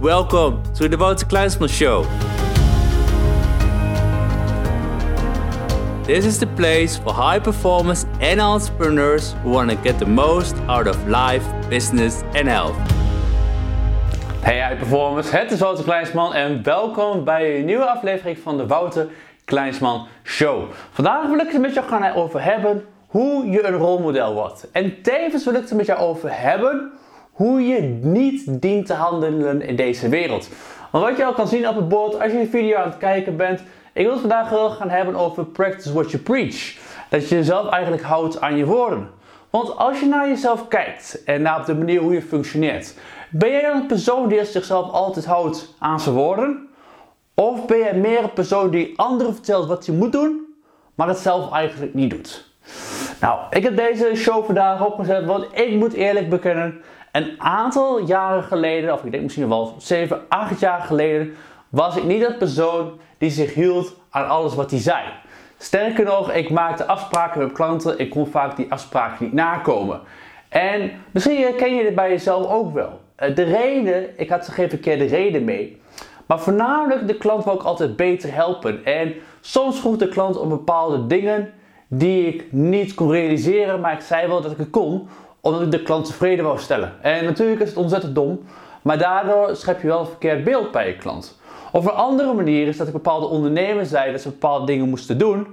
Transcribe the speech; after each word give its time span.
Welcome 0.00 0.62
to 0.74 0.90
the 0.90 0.96
Wouter 0.98 1.24
Kleinsman 1.24 1.70
Show. 1.70 2.02
This 6.04 6.26
is 6.26 6.38
the 6.38 6.46
place 6.46 6.98
for 6.98 7.14
high 7.14 7.38
performers 7.38 8.04
and 8.20 8.38
entrepreneurs 8.38 9.34
who 9.42 9.52
want 9.52 9.70
to 9.70 9.76
get 9.76 9.98
the 9.98 10.04
most 10.04 10.54
out 10.68 10.86
of 10.86 11.08
life, 11.08 11.42
business 11.70 12.22
and 12.34 12.46
health. 12.46 12.76
Hey 14.42 14.60
high 14.60 14.76
performers, 14.78 15.30
het 15.30 15.50
is 15.50 15.60
Wouter 15.60 15.84
Kleinsman 15.84 16.34
en 16.34 16.62
welkom 16.62 17.24
bij 17.24 17.58
een 17.58 17.64
nieuwe 17.64 17.86
aflevering 17.86 18.38
van 18.38 18.56
de 18.56 18.66
Wouter 18.66 19.08
Kleinsman 19.44 20.06
Show. 20.24 20.70
Vandaag 20.90 21.26
wil 21.26 21.38
ik 21.38 21.52
het 21.52 21.60
met 21.60 21.74
jou 21.74 21.86
gaan 21.86 22.14
over 22.14 22.42
hebben 22.42 22.84
hoe 23.06 23.50
je 23.50 23.66
een 23.66 23.76
rolmodel 23.76 24.34
wordt. 24.34 24.70
En 24.70 25.02
tevens 25.02 25.44
wil 25.44 25.54
ik 25.54 25.60
het 25.60 25.72
met 25.72 25.86
jou 25.86 25.98
over 26.00 26.40
hebben 26.40 26.92
hoe 27.36 27.60
je 27.60 27.80
niet 28.02 28.62
dient 28.62 28.86
te 28.86 28.94
handelen 28.94 29.62
in 29.62 29.76
deze 29.76 30.08
wereld. 30.08 30.48
Want 30.90 31.04
wat 31.04 31.16
je 31.16 31.24
al 31.24 31.32
kan 31.32 31.48
zien 31.48 31.68
op 31.68 31.76
het 31.76 31.88
bord 31.88 32.20
als 32.20 32.32
je 32.32 32.38
de 32.38 32.46
video 32.46 32.76
aan 32.76 32.88
het 32.88 32.98
kijken 32.98 33.36
bent, 33.36 33.62
ik 33.92 34.02
wil 34.02 34.10
het 34.10 34.20
vandaag 34.20 34.48
heel 34.48 34.70
gaan 34.70 34.90
hebben 34.90 35.14
over 35.14 35.44
practice 35.44 35.92
what 35.92 36.10
you 36.10 36.22
preach. 36.22 36.76
Dat 37.10 37.28
je 37.28 37.34
jezelf 37.34 37.68
eigenlijk 37.68 38.02
houdt 38.02 38.40
aan 38.40 38.56
je 38.56 38.64
woorden. 38.64 39.10
Want 39.50 39.76
als 39.76 40.00
je 40.00 40.06
naar 40.06 40.28
jezelf 40.28 40.68
kijkt 40.68 41.22
en 41.24 41.42
naar 41.42 41.64
de 41.64 41.74
manier 41.74 42.00
hoe 42.00 42.12
je 42.12 42.22
functioneert, 42.22 42.94
ben 43.30 43.50
jij 43.50 43.62
dan 43.62 43.80
een 43.80 43.86
persoon 43.86 44.28
die 44.28 44.44
zichzelf 44.44 44.90
altijd 44.90 45.26
houdt 45.26 45.74
aan 45.78 46.00
zijn 46.00 46.14
woorden? 46.14 46.68
Of 47.34 47.66
ben 47.66 47.78
jij 47.78 47.94
meer 47.94 48.22
een 48.22 48.32
persoon 48.32 48.70
die 48.70 48.92
anderen 48.98 49.34
vertelt 49.34 49.68
wat 49.68 49.86
je 49.86 49.92
moet 49.92 50.12
doen, 50.12 50.54
maar 50.94 51.08
het 51.08 51.18
zelf 51.18 51.52
eigenlijk 51.52 51.94
niet 51.94 52.10
doet? 52.10 52.50
Nou, 53.20 53.38
ik 53.50 53.62
heb 53.62 53.76
deze 53.76 54.10
show 54.14 54.44
vandaag 54.44 54.86
opgezet, 54.86 55.24
want 55.24 55.46
ik 55.52 55.74
moet 55.74 55.92
eerlijk 55.92 56.30
bekennen, 56.30 56.80
een 57.16 57.34
aantal 57.38 58.06
jaren 58.06 58.42
geleden, 58.42 58.92
of 58.92 59.04
ik 59.04 59.10
denk 59.10 59.22
misschien 59.22 59.48
wel 59.48 59.74
7, 59.78 60.20
8 60.28 60.60
jaar 60.60 60.80
geleden, 60.80 61.34
was 61.68 61.96
ik 61.96 62.04
niet 62.04 62.20
dat 62.20 62.38
persoon 62.38 62.98
die 63.18 63.30
zich 63.30 63.54
hield 63.54 63.96
aan 64.10 64.28
alles 64.28 64.54
wat 64.54 64.70
hij 64.70 64.80
zei. 64.80 65.04
Sterker 65.58 66.04
nog, 66.04 66.32
ik 66.32 66.50
maakte 66.50 66.86
afspraken 66.86 67.40
met 67.40 67.52
klanten, 67.52 67.98
ik 67.98 68.10
kon 68.10 68.26
vaak 68.26 68.56
die 68.56 68.72
afspraken 68.72 69.24
niet 69.24 69.32
nakomen. 69.32 70.00
En 70.48 70.90
misschien 71.10 71.40
herken 71.40 71.74
je 71.74 71.82
dit 71.82 71.94
bij 71.94 72.10
jezelf 72.10 72.50
ook 72.50 72.74
wel. 72.74 73.00
Eh, 73.16 73.34
de 73.34 73.42
reden, 73.42 74.18
ik 74.18 74.28
had 74.28 74.46
er 74.46 74.52
geen 74.52 74.68
verkeerde 74.68 75.04
reden 75.04 75.44
mee. 75.44 75.80
Maar 76.26 76.40
voornamelijk, 76.40 77.06
de 77.06 77.16
klant 77.16 77.44
wil 77.44 77.54
ik 77.54 77.62
altijd 77.62 77.96
beter 77.96 78.34
helpen. 78.34 78.84
En 78.84 79.14
soms 79.40 79.80
vroeg 79.80 79.96
de 79.96 80.08
klant 80.08 80.38
om 80.38 80.48
bepaalde 80.48 81.06
dingen 81.06 81.52
die 81.88 82.26
ik 82.26 82.52
niet 82.52 82.94
kon 82.94 83.10
realiseren, 83.10 83.80
maar 83.80 83.92
ik 83.92 84.00
zei 84.00 84.26
wel 84.26 84.40
dat 84.40 84.52
ik 84.52 84.58
het 84.58 84.70
kon, 84.70 85.08
omdat 85.46 85.62
ik 85.62 85.70
de 85.70 85.82
klant 85.82 86.06
tevreden 86.06 86.44
wou 86.44 86.58
stellen. 86.58 86.92
En 87.00 87.24
natuurlijk 87.24 87.60
is 87.60 87.68
het 87.68 87.78
ontzettend 87.78 88.14
dom, 88.14 88.44
maar 88.82 88.98
daardoor 88.98 89.56
schep 89.56 89.80
je 89.80 89.86
wel 89.86 90.00
een 90.00 90.06
verkeerd 90.06 90.44
beeld 90.44 90.70
bij 90.70 90.86
je 90.86 90.96
klant. 90.96 91.40
Of 91.72 91.84
een 91.84 91.90
andere 91.90 92.34
manier 92.34 92.66
is 92.66 92.76
dat 92.76 92.86
ik 92.86 92.92
bepaalde 92.92 93.26
ondernemers 93.26 93.88
zei 93.88 94.12
dat 94.12 94.20
ze 94.20 94.28
bepaalde 94.28 94.66
dingen 94.66 94.88
moesten 94.88 95.18
doen, 95.18 95.46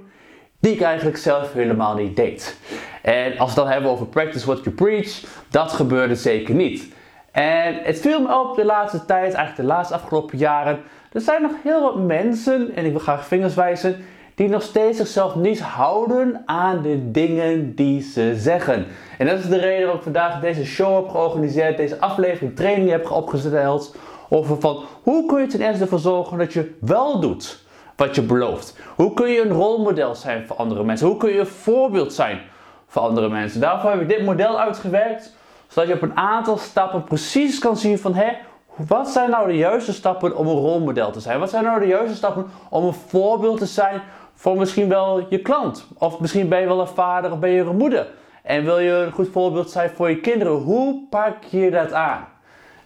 die 0.60 0.72
ik 0.72 0.80
eigenlijk 0.80 1.16
zelf 1.16 1.52
helemaal 1.52 1.94
niet 1.94 2.16
deed. 2.16 2.56
En 3.02 3.38
als 3.38 3.54
we 3.54 3.60
dan 3.60 3.68
hebben 3.68 3.90
over 3.90 4.06
practice 4.06 4.46
what 4.46 4.64
you 4.64 4.74
preach, 4.74 5.22
dat 5.50 5.72
gebeurde 5.72 6.14
zeker 6.14 6.54
niet. 6.54 6.92
En 7.32 7.74
het 7.82 8.00
viel 8.00 8.20
me 8.20 8.40
op 8.40 8.56
de 8.56 8.64
laatste 8.64 9.04
tijd, 9.04 9.34
eigenlijk 9.34 9.56
de 9.56 9.74
laatste 9.74 9.94
afgelopen 9.94 10.38
jaren, 10.38 10.80
er 11.12 11.20
zijn 11.20 11.42
nog 11.42 11.52
heel 11.62 11.80
wat 11.82 11.96
mensen, 11.96 12.74
en 12.74 12.84
ik 12.84 12.90
wil 12.90 13.00
graag 13.00 13.26
vingers 13.26 13.54
wijzen, 13.54 14.04
die 14.34 14.48
nog 14.48 14.62
steeds 14.62 14.96
zichzelf 14.96 15.34
niet 15.34 15.60
houden 15.60 16.42
aan 16.46 16.82
de 16.82 17.10
dingen 17.10 17.74
die 17.74 18.02
ze 18.02 18.34
zeggen. 18.36 18.86
En 19.18 19.26
dat 19.26 19.38
is 19.38 19.48
de 19.48 19.58
reden 19.58 19.80
waarom 19.80 19.96
ik 19.96 20.02
vandaag 20.02 20.40
deze 20.40 20.64
show 20.64 20.96
heb 20.96 21.08
georganiseerd, 21.08 21.76
deze 21.76 22.00
aflevering 22.00 22.56
training 22.56 22.90
heb 22.90 23.10
opgesteld. 23.10 23.96
Over 24.28 24.60
van 24.60 24.84
hoe 25.02 25.26
kun 25.26 25.40
je 25.40 25.46
ten 25.46 25.60
eerste 25.60 25.82
ervoor 25.82 25.98
zorgen 25.98 26.38
dat 26.38 26.52
je 26.52 26.74
wel 26.80 27.20
doet 27.20 27.62
wat 27.96 28.14
je 28.14 28.22
belooft. 28.22 28.78
Hoe 28.96 29.14
kun 29.14 29.28
je 29.28 29.42
een 29.42 29.52
rolmodel 29.52 30.14
zijn 30.14 30.46
voor 30.46 30.56
andere 30.56 30.84
mensen? 30.84 31.06
Hoe 31.06 31.16
kun 31.16 31.32
je 31.32 31.38
een 31.38 31.46
voorbeeld 31.46 32.12
zijn 32.12 32.40
voor 32.86 33.02
andere 33.02 33.28
mensen? 33.28 33.60
Daarvoor 33.60 33.90
heb 33.90 34.00
ik 34.00 34.08
dit 34.08 34.22
model 34.22 34.60
uitgewerkt, 34.60 35.34
zodat 35.68 35.88
je 35.88 35.94
op 35.94 36.02
een 36.02 36.16
aantal 36.16 36.58
stappen 36.58 37.04
precies 37.04 37.58
kan 37.58 37.76
zien 37.76 37.98
van 37.98 38.14
hé, 38.14 38.28
wat 38.76 39.08
zijn 39.08 39.30
nou 39.30 39.46
de 39.46 39.56
juiste 39.56 39.92
stappen 39.92 40.36
om 40.36 40.46
een 40.46 40.54
rolmodel 40.54 41.10
te 41.10 41.20
zijn? 41.20 41.38
Wat 41.38 41.50
zijn 41.50 41.64
nou 41.64 41.80
de 41.80 41.86
juiste 41.86 42.16
stappen 42.16 42.46
om 42.70 42.84
een 42.84 42.92
voorbeeld 42.92 43.58
te 43.58 43.66
zijn 43.66 44.02
voor 44.34 44.56
misschien 44.56 44.88
wel 44.88 45.26
je 45.28 45.38
klant. 45.38 45.86
Of 45.98 46.20
misschien 46.20 46.48
ben 46.48 46.60
je 46.60 46.66
wel 46.66 46.80
een 46.80 46.86
vader 46.86 47.32
of 47.32 47.38
ben 47.38 47.50
je 47.50 47.60
een 47.60 47.76
moeder. 47.76 48.06
En 48.42 48.64
wil 48.64 48.78
je 48.78 48.90
een 48.92 49.12
goed 49.12 49.28
voorbeeld 49.32 49.70
zijn 49.70 49.90
voor 49.90 50.10
je 50.10 50.20
kinderen. 50.20 50.52
Hoe 50.52 51.06
pak 51.10 51.44
je 51.44 51.70
dat 51.70 51.92
aan? 51.92 52.28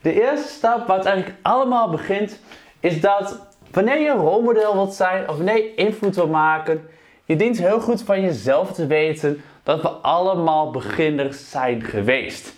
De 0.02 0.22
eerste 0.22 0.48
stap 0.48 0.88
het 0.88 1.04
eigenlijk 1.04 1.38
allemaal 1.42 1.90
begint, 1.90 2.40
is 2.80 3.00
dat 3.00 3.46
wanneer 3.70 3.98
je 4.00 4.08
een 4.08 4.16
rolmodel 4.16 4.74
wilt 4.74 4.94
zijn 4.94 5.28
of 5.28 5.36
wanneer 5.36 5.56
je 5.56 5.74
invloed 5.74 6.14
wil 6.14 6.28
maken, 6.28 6.88
je 7.24 7.36
dient 7.36 7.58
heel 7.58 7.80
goed 7.80 8.02
van 8.02 8.20
jezelf 8.20 8.72
te 8.72 8.86
weten 8.86 9.42
dat 9.62 9.82
we 9.82 9.88
allemaal 9.88 10.70
beginners 10.70 11.50
zijn 11.50 11.82
geweest. 11.82 12.54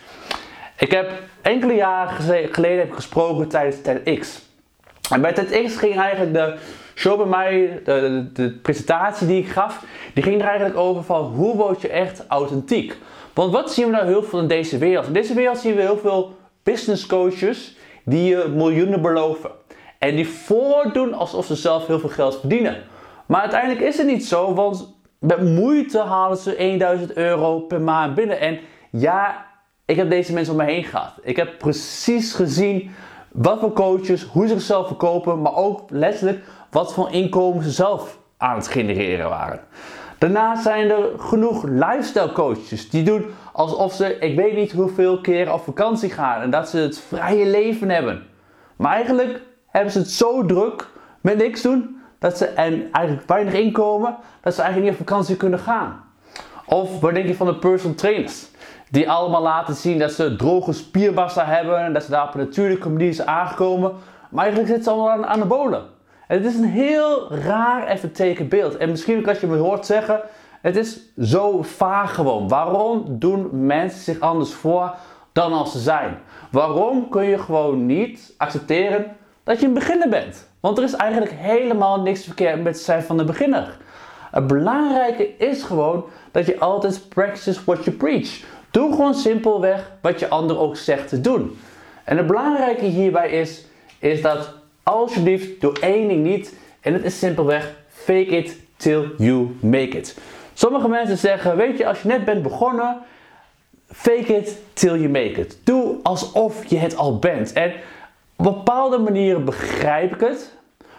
Ik 0.79 0.91
heb 0.91 1.13
enkele 1.43 1.75
jaren 1.75 2.49
geleden 2.53 2.79
heb 2.79 2.93
gesproken 2.93 3.49
tijdens 3.49 3.83
TEDx. 3.83 4.49
En 5.11 5.21
bij 5.21 5.33
TEDx 5.33 5.77
ging 5.77 5.97
eigenlijk 5.97 6.33
de 6.35 6.59
show 7.01 7.17
bij 7.17 7.27
mij, 7.27 7.81
de, 7.85 8.29
de, 8.33 8.51
presentatie 8.51 9.27
die 9.27 9.43
ik 9.43 9.49
gaf, 9.49 9.85
die 10.15 10.23
ging 10.23 10.41
er 10.41 10.47
eigenlijk 10.47 10.79
over 10.79 11.03
van 11.03 11.25
hoe 11.25 11.57
word 11.57 11.81
je 11.81 11.89
echt 11.89 12.25
authentiek. 12.29 12.97
Want 13.35 13.53
wat 13.53 13.73
zien 13.73 13.87
we 13.87 13.91
nou 13.91 14.07
heel 14.07 14.23
veel 14.23 14.39
in 14.39 14.47
deze 14.47 14.79
wereld? 14.79 15.07
In 15.07 15.13
deze 15.13 15.35
wereld 15.35 15.59
zien 15.59 15.75
we 15.75 15.81
heel 15.81 15.99
veel 15.99 16.37
business 16.63 17.07
coaches 17.07 17.77
die 18.05 18.25
je 18.25 18.53
miljoenen 18.55 19.03
beloven. 19.03 19.51
En 19.99 20.17
die 20.17 20.29
voordoen 20.29 21.15
alsof 21.15 21.47
ze 21.47 21.55
zelf 21.55 21.87
heel 21.87 21.99
veel 21.99 22.09
geld 22.09 22.39
verdienen. 22.41 22.83
Maar 23.27 23.41
uiteindelijk 23.41 23.81
is 23.81 23.99
het 23.99 24.07
niet 24.07 24.27
zo, 24.27 24.55
want 24.55 24.95
met 25.19 25.43
moeite 25.43 25.99
halen 25.99 26.37
ze 26.37 26.77
1000 26.79 27.13
euro 27.13 27.61
per 27.61 27.81
maand 27.81 28.15
binnen. 28.15 28.41
En 28.41 28.59
ja, 28.91 29.47
ik 29.85 29.97
heb 29.97 30.11
deze 30.11 30.33
mensen 30.33 30.53
om 30.53 30.59
me 30.59 30.65
heen 30.65 30.85
gehad. 30.85 31.13
Ik 31.23 31.37
heb 31.37 31.59
precies 31.59 32.33
gezien 32.33 32.91
wat 33.33 33.61
voor 33.61 33.73
coaches, 33.73 34.23
hoe 34.23 34.47
ze 34.47 34.53
zichzelf 34.55 34.87
verkopen, 34.87 35.43
maar 35.43 35.57
ook 35.57 35.91
letterlijk 35.91 36.45
wat 36.71 36.93
voor 36.93 37.13
inkomen 37.13 37.63
ze 37.63 37.71
zelf 37.71 38.19
aan 38.37 38.57
het 38.57 38.69
genereren 38.69 39.29
waren. 39.29 39.61
Daarnaast 40.19 40.63
zijn 40.63 40.91
er 40.91 41.09
genoeg 41.19 41.65
lifestyle 41.65 42.33
coaches 42.33 42.91
die 42.91 43.03
doen 43.03 43.27
alsof 43.53 43.93
ze, 43.93 44.19
ik 44.19 44.37
weet 44.37 44.55
niet 44.55 44.73
hoeveel 44.73 45.21
keer 45.21 45.53
op 45.53 45.65
vakantie 45.65 46.11
gaan 46.11 46.41
en 46.41 46.51
dat 46.51 46.69
ze 46.69 46.79
het 46.79 46.99
vrije 46.99 47.47
leven 47.47 47.91
hebben. 47.91 48.27
Maar 48.77 48.93
eigenlijk 48.93 49.43
hebben 49.69 49.93
ze 49.93 49.99
het 49.99 50.11
zo 50.11 50.47
druk 50.47 50.89
met 51.21 51.37
niks 51.37 51.63
doen 51.63 52.01
dat 52.19 52.39
ze, 52.39 52.47
en 52.47 52.89
eigenlijk 52.93 53.29
weinig 53.29 53.55
inkomen, 53.55 54.17
dat 54.41 54.55
ze 54.55 54.63
eigenlijk 54.63 54.91
niet 54.91 55.01
op 55.01 55.09
vakantie 55.09 55.37
kunnen 55.37 55.59
gaan. 55.59 56.05
Of 56.67 57.01
wat 57.01 57.15
denk 57.15 57.27
je 57.27 57.35
van 57.35 57.47
de 57.47 57.57
personal 57.57 57.97
trainers? 57.97 58.47
Die 58.91 59.11
allemaal 59.11 59.43
laten 59.43 59.75
zien 59.75 59.99
dat 59.99 60.13
ze 60.13 60.37
droge 60.37 60.73
spiermassa 60.73 61.45
hebben 61.45 61.79
en 61.79 61.93
dat 61.93 62.05
ze 62.05 62.11
daar 62.11 62.29
op 62.29 62.35
een 62.35 62.41
natuurlijke 62.41 62.89
manier 62.89 63.15
zijn 63.15 63.29
aangekomen. 63.29 63.93
Maar 64.31 64.45
eigenlijk 64.45 64.73
zitten 64.73 64.85
ze 64.85 64.91
allemaal 64.91 65.11
aan, 65.11 65.27
aan 65.27 65.41
de 65.41 65.47
bolen. 65.47 65.85
Het 66.31 66.45
is 66.45 66.55
een 66.55 66.65
heel 66.65 67.35
raar 67.35 67.87
even 67.87 68.13
tekenbeeld. 68.13 68.77
En 68.77 68.91
misschien 68.91 69.27
als 69.27 69.41
je 69.41 69.47
me 69.47 69.57
hoort 69.57 69.87
zeggen, 69.87 70.21
het 70.61 70.77
is 70.77 71.01
zo 71.21 71.63
vaag 71.63 72.15
gewoon. 72.15 72.49
Waarom 72.49 73.05
doen 73.09 73.67
mensen 73.67 74.01
zich 74.01 74.21
anders 74.21 74.53
voor 74.53 74.95
dan 75.33 75.53
als 75.53 75.73
ze 75.73 75.79
zijn? 75.79 76.19
Waarom 76.51 77.09
kun 77.09 77.25
je 77.25 77.39
gewoon 77.39 77.87
niet 77.87 78.35
accepteren 78.37 79.17
dat 79.43 79.61
je 79.61 79.67
een 79.67 79.75
beginner 79.75 80.09
bent? 80.09 80.49
Want 80.61 80.79
er 80.79 80.85
is 80.85 80.95
eigenlijk 80.95 81.33
helemaal 81.33 82.01
niks 82.01 82.25
verkeerd 82.25 82.63
met 82.63 82.79
zijn 82.79 83.03
van 83.03 83.17
de 83.17 83.25
beginner. 83.25 83.77
Het 84.31 84.47
belangrijke 84.47 85.37
is 85.37 85.63
gewoon 85.63 86.05
dat 86.31 86.47
je 86.47 86.59
altijd 86.59 87.09
practice 87.09 87.61
what 87.65 87.85
you 87.85 87.97
preach. 87.97 88.41
Doe 88.71 88.91
gewoon 88.91 89.15
simpelweg 89.15 89.93
wat 90.01 90.19
je 90.19 90.29
ander 90.29 90.59
ook 90.59 90.77
zegt 90.77 91.09
te 91.09 91.21
doen. 91.21 91.59
En 92.05 92.17
het 92.17 92.27
belangrijke 92.27 92.85
hierbij 92.85 93.31
is, 93.31 93.65
is 93.99 94.23
dat 94.23 94.59
alsjeblieft 94.91 95.61
doe 95.61 95.81
één 95.81 96.09
ding 96.09 96.25
niet. 96.25 96.55
En 96.81 96.93
het 96.93 97.05
is 97.05 97.19
simpelweg 97.19 97.75
fake 97.89 98.27
it 98.27 98.59
till 98.77 99.09
you 99.19 99.57
make 99.61 99.89
it. 99.89 100.19
Sommige 100.53 100.89
mensen 100.89 101.19
zeggen, 101.19 101.57
weet 101.57 101.79
je, 101.79 101.87
als 101.87 102.03
je 102.03 102.09
net 102.09 102.25
bent 102.25 102.43
begonnen, 102.43 102.97
fake 103.93 104.37
it 104.37 104.59
till 104.73 104.95
you 104.95 105.09
make 105.09 105.41
it. 105.41 105.59
Doe 105.65 105.97
alsof 106.03 106.65
je 106.65 106.77
het 106.77 106.97
al 106.97 107.19
bent. 107.19 107.53
En 107.53 107.73
op 108.37 108.45
bepaalde 108.45 108.99
manieren 108.99 109.45
begrijp 109.45 110.15
ik 110.15 110.21
het. 110.21 110.53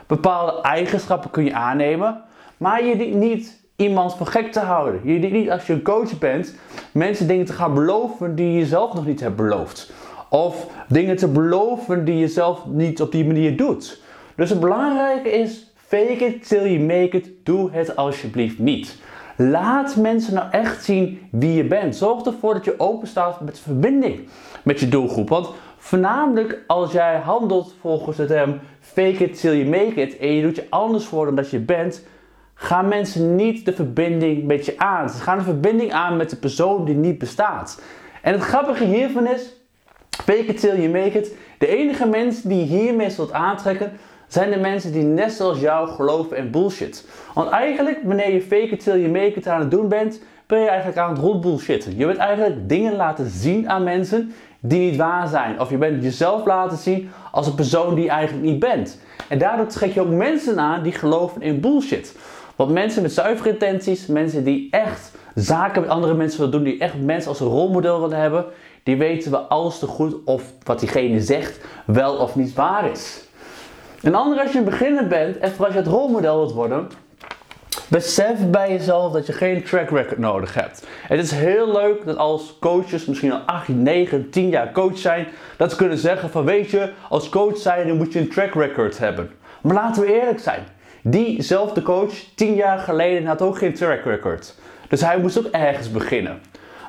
Bepaalde 0.08 0.62
eigenschappen 0.62 1.30
kun 1.30 1.44
je 1.44 1.54
aannemen. 1.54 2.22
Maar 2.58 2.86
je 2.86 2.98
dient 2.98 3.16
niet 3.16 3.60
iemand 3.76 4.16
voor 4.16 4.28
gek 4.28 4.52
te 4.52 4.60
houden. 4.60 5.02
Je 5.04 5.20
dient 5.20 5.34
niet 5.34 5.52
als 5.52 5.68
je 5.68 5.74
een 5.74 5.82
coach 5.82 6.18
bent, 6.18 6.56
mensen 6.92 7.28
dingen 7.28 7.46
te 7.46 7.54
gaan 7.54 7.74
beloven 7.74 8.36
die 8.36 8.52
je 8.58 8.66
zelf 8.66 8.94
nog 8.94 9.06
niet 9.06 9.20
hebt 9.20 9.36
beloofd. 9.36 9.92
Of 10.34 10.68
dingen 10.88 11.16
te 11.16 11.28
beloven 11.28 12.06
die 12.06 12.18
je 12.18 12.28
zelf 12.28 12.66
niet 12.66 13.02
op 13.02 13.12
die 13.12 13.26
manier 13.26 13.58
doet. 13.58 14.02
Dus 14.36 14.50
het 14.50 14.60
belangrijke 14.60 15.32
is, 15.32 15.74
fake 15.76 16.26
it 16.26 16.48
till 16.48 16.72
you 16.72 16.80
make 16.80 17.18
it. 17.18 17.30
Doe 17.44 17.72
het 17.72 17.96
alsjeblieft 17.96 18.60
niet. 18.60 18.98
Laat 19.38 19.96
mensen 19.96 20.34
nou 20.34 20.52
echt 20.52 20.84
zien 20.84 21.28
wie 21.32 21.54
je 21.54 21.64
bent. 21.64 21.96
Zorg 21.96 22.26
ervoor 22.26 22.54
dat 22.54 22.66
je 22.66 22.80
open 22.80 23.08
staat 23.08 23.42
met 23.42 23.60
verbinding 23.60 24.28
met 24.64 24.80
je 24.80 24.90
doelgroep. 24.90 25.30
Want 25.30 25.50
Voornamelijk 25.84 26.64
als 26.68 26.92
jij 26.92 27.20
handelt 27.20 27.76
volgens 27.80 28.18
het 28.18 28.28
term 28.28 28.60
fake 28.80 29.24
it 29.24 29.40
till 29.40 29.58
you 29.58 29.70
make 29.70 30.02
it 30.02 30.18
en 30.18 30.34
je 30.34 30.42
doet 30.42 30.56
je 30.56 30.68
anders 30.70 31.06
voor 31.06 31.26
dan 31.26 31.36
dat 31.36 31.50
je 31.50 31.60
bent, 31.60 32.06
gaan 32.54 32.88
mensen 32.88 33.36
niet 33.36 33.66
de 33.66 33.74
verbinding 33.74 34.44
met 34.46 34.66
je 34.66 34.78
aan. 34.78 35.10
Ze 35.10 35.22
gaan 35.22 35.38
de 35.38 35.44
verbinding 35.44 35.92
aan 35.94 36.18
met 36.18 36.30
de 36.30 36.36
persoon 36.36 36.86
die 36.86 36.96
niet 36.96 37.18
bestaat. 37.18 37.82
En 38.22 38.34
het 38.34 38.42
grappige 38.42 38.84
hiervan 38.84 39.28
is, 39.28 39.61
fake 40.24 40.46
it 40.46 40.60
till 40.60 40.76
you 40.76 40.90
make 40.90 41.18
it, 41.18 41.36
de 41.58 41.68
enige 41.68 42.06
mensen 42.06 42.50
die 42.50 42.64
hiermee 42.64 43.10
zult 43.10 43.32
aantrekken, 43.32 43.92
zijn 44.28 44.52
de 44.52 44.60
mensen 44.60 44.92
die 44.92 45.04
net 45.04 45.32
zoals 45.32 45.60
jou 45.60 45.90
geloven 45.90 46.38
in 46.38 46.52
bullshit. 46.52 47.06
Want 47.34 47.50
eigenlijk, 47.50 48.00
wanneer 48.04 48.34
je 48.34 48.42
fake 48.42 48.70
it 48.70 48.84
till 48.84 49.00
you 49.00 49.10
make 49.10 49.34
it 49.34 49.48
aan 49.48 49.60
het 49.60 49.72
doen 49.72 49.88
bent, 49.88 50.22
ben 50.48 50.60
je 50.60 50.68
eigenlijk 50.68 50.98
aan 50.98 51.10
het 51.10 51.20
rondbullshitten. 51.20 51.98
Je 51.98 52.06
bent 52.06 52.18
eigenlijk 52.18 52.70
dingen 52.70 52.96
laten 52.96 53.30
zien 53.30 53.70
aan 53.70 53.84
mensen 53.84 54.34
die 54.60 54.90
niet 54.90 55.00
waar 55.00 55.28
zijn. 55.28 55.60
Of 55.60 55.70
je 55.70 55.78
bent 55.78 56.04
jezelf 56.04 56.46
laten 56.46 56.78
zien 56.78 57.10
als 57.32 57.48
een 57.48 57.56
persoon 57.56 57.96
die 57.96 58.04
je 58.04 58.10
eigenlijk 58.10 58.46
niet 58.46 58.60
bent. 58.60 59.00
En 59.28 59.38
daardoor 59.38 59.68
trek 59.68 59.94
je 59.94 60.02
ook 60.02 60.10
mensen 60.10 60.60
aan 60.60 60.84
die 60.84 60.92
geloven 60.92 61.42
in 61.42 61.60
bullshit. 61.60 62.16
Want 62.56 62.72
mensen 62.72 63.02
met 63.02 63.12
zuivere 63.12 63.50
intenties, 63.50 64.06
mensen 64.06 64.44
die 64.44 64.68
echt 64.72 65.12
zaken 65.36 65.82
met 65.82 65.90
andere 65.90 66.14
mensen 66.14 66.40
willen 66.40 66.54
doen, 66.54 66.64
die 66.64 66.80
echt 66.80 67.02
mensen 67.02 67.30
als 67.30 67.40
een 67.40 67.48
rolmodel 67.48 68.02
willen 68.02 68.18
hebben, 68.18 68.46
die 68.84 68.98
weten 68.98 69.32
we 69.32 69.38
alles 69.38 69.80
te 69.80 69.88
goed 69.88 70.16
of 70.26 70.44
wat 70.64 70.80
diegene 70.80 71.22
zegt 71.22 71.60
wel 71.86 72.16
of 72.16 72.36
niet 72.36 72.54
waar 72.54 72.92
is. 72.92 73.24
Een 74.02 74.16
ander 74.16 74.40
als 74.40 74.52
je 74.52 74.58
een 74.58 74.64
beginner 74.64 75.08
bent 75.08 75.38
en 75.38 75.54
als 75.58 75.74
je 75.74 75.80
het 75.80 75.88
rolmodel 75.88 76.38
wilt 76.38 76.54
worden, 76.54 76.90
besef 77.88 78.50
bij 78.50 78.70
jezelf 78.70 79.14
dat 79.14 79.26
je 79.26 79.34
geen 79.34 79.64
track 79.64 79.90
record 79.90 80.18
nodig 80.18 80.54
hebt. 80.54 80.88
Het 81.08 81.20
is 81.20 81.32
heel 81.32 81.72
leuk 81.72 82.06
dat 82.06 82.18
als 82.18 82.58
coaches 82.60 83.06
misschien 83.06 83.32
al 83.32 83.40
8, 83.40 83.68
9, 83.68 84.30
10 84.30 84.50
jaar 84.50 84.72
coach 84.72 84.98
zijn, 84.98 85.28
dat 85.58 85.72
ze 85.72 85.78
kunnen 85.78 85.98
zeggen 85.98 86.30
van 86.30 86.46
weet 86.46 86.70
je, 86.70 86.92
als 87.10 87.30
coach 87.30 87.58
zijn 87.58 87.98
moet 87.98 88.14
je 88.14 88.20
een 88.20 88.30
track 88.30 88.54
record 88.54 88.98
hebben. 88.98 89.32
Maar 89.62 89.76
laten 89.76 90.02
we 90.02 90.20
eerlijk 90.20 90.40
zijn. 90.40 90.64
Diezelfde 91.04 91.82
coach 91.82 92.14
10 92.36 92.56
jaar 92.56 92.80
geleden 92.80 93.26
had 93.26 93.42
ook 93.42 93.58
geen 93.58 93.74
track 93.74 94.04
record. 94.04 94.56
Dus 94.88 95.02
hij 95.02 95.20
moest 95.20 95.38
ook 95.38 95.52
ergens 95.52 95.92
beginnen. 95.92 96.42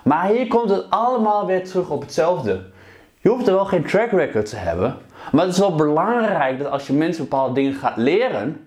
Maar 0.05 0.27
hier 0.27 0.47
komt 0.47 0.71
het 0.71 0.85
allemaal 0.91 1.47
weer 1.47 1.65
terug 1.65 1.91
op 1.91 2.01
hetzelfde. 2.01 2.63
Je 3.19 3.29
hoeft 3.29 3.47
er 3.47 3.55
wel 3.55 3.65
geen 3.65 3.85
track 3.85 4.11
record 4.11 4.47
te 4.49 4.57
hebben. 4.57 4.97
Maar 5.33 5.45
het 5.45 5.53
is 5.53 5.61
wel 5.61 5.75
belangrijk 5.75 6.59
dat 6.59 6.73
als 6.73 6.87
je 6.87 6.93
mensen 6.93 7.23
bepaalde 7.23 7.55
dingen 7.55 7.75
gaat 7.75 7.97
leren, 7.97 8.67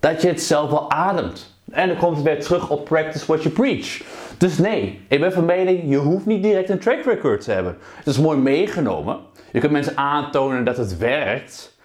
dat 0.00 0.22
je 0.22 0.28
het 0.28 0.42
zelf 0.42 0.70
wel 0.70 0.90
ademt. 0.90 1.54
En 1.70 1.88
dan 1.88 1.96
komt 1.96 2.16
het 2.16 2.24
weer 2.24 2.40
terug 2.40 2.70
op 2.70 2.84
practice 2.84 3.26
what 3.26 3.42
you 3.42 3.54
preach. 3.54 4.02
Dus 4.38 4.58
nee, 4.58 5.04
ik 5.08 5.20
ben 5.20 5.32
van 5.32 5.44
mening, 5.44 5.90
je 5.90 5.96
hoeft 5.96 6.26
niet 6.26 6.42
direct 6.42 6.68
een 6.68 6.78
track 6.78 7.04
record 7.04 7.40
te 7.40 7.52
hebben. 7.52 7.76
Het 7.96 8.06
is 8.06 8.18
mooi 8.18 8.38
meegenomen. 8.38 9.18
Je 9.52 9.60
kunt 9.60 9.72
mensen 9.72 9.96
aantonen 9.96 10.64
dat 10.64 10.76
het 10.76 10.98
werkt. 10.98 11.76